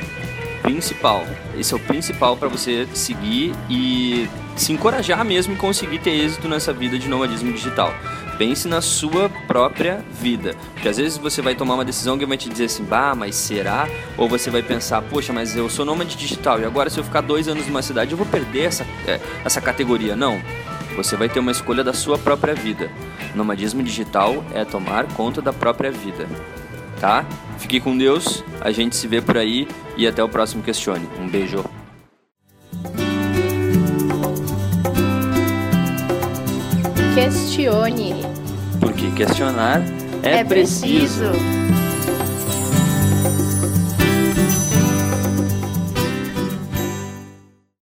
Principal, 0.63 1.27
esse 1.59 1.73
é 1.75 1.77
o 1.77 1.81
principal 1.81 2.37
para 2.37 2.49
você 2.49 2.87
seguir 2.95 3.53
e 3.69 4.29
se 4.57 4.73
encorajar 4.73 5.25
mesmo 5.25 5.55
e 5.55 5.57
conseguir 5.57 5.99
ter 5.99 6.11
êxito 6.11 6.49
nessa 6.49 6.73
vida 6.73 6.99
de 6.99 7.09
nomadismo 7.09 7.53
digital. 7.53 7.93
Pense 8.39 8.69
na 8.69 8.81
sua 8.81 9.29
própria 9.47 10.05
vida. 10.21 10.55
Porque 10.75 10.89
às 10.89 10.97
vezes 10.97 11.19
você 11.19 11.43
vai 11.43 11.55
tomar 11.55 11.75
uma 11.75 11.85
decisão 11.85 12.17
que 12.17 12.25
vai 12.25 12.37
te 12.37 12.49
dizer 12.49 12.67
assim, 12.67 12.85
bah, 12.85 13.15
mas 13.15 13.35
será? 13.35 13.89
Ou 14.17 14.29
você 14.29 14.51
vai 14.51 14.63
pensar, 14.63 15.03
poxa, 15.03 15.33
mas 15.33 15.57
eu 15.57 15.69
sou 15.69 15.85
nômade 15.85 16.17
digital 16.17 16.61
e 16.61 16.65
agora 16.65 16.89
se 16.89 16.99
eu 16.99 17.05
ficar 17.05 17.21
dois 17.21 17.49
anos 17.49 17.67
numa 17.67 17.83
cidade 17.83 18.13
eu 18.13 18.17
vou 18.17 18.27
perder 18.27 18.65
essa, 18.65 18.87
é, 19.07 19.21
essa 19.45 19.61
categoria. 19.61 20.15
Não. 20.15 20.41
Você 20.97 21.17
vai 21.17 21.29
ter 21.29 21.41
uma 21.41 21.51
escolha 21.51 21.83
da 21.83 21.93
sua 21.93 22.19
própria 22.19 22.55
vida. 22.55 22.91
Nomadismo 23.35 23.83
digital 23.83 24.45
é 24.53 24.65
tomar 24.65 25.07
conta 25.15 25.41
da 25.41 25.53
própria 25.53 25.91
vida. 25.91 26.27
Tá? 27.01 27.25
Fique 27.59 27.81
com 27.81 27.97
Deus, 27.97 28.45
a 28.61 28.71
gente 28.71 28.95
se 28.95 29.09
vê 29.09 29.21
por 29.21 29.37
aí 29.37 29.67
e 29.97 30.07
até 30.07 30.23
o 30.23 30.29
próximo 30.29 30.63
Questione. 30.63 31.09
Um 31.19 31.29
beijo. 31.29 31.65
Questione. 37.15 38.23
Porque 38.79 39.11
questionar 39.11 39.83
é, 40.23 40.39
É 40.39 40.45
preciso. 40.45 41.33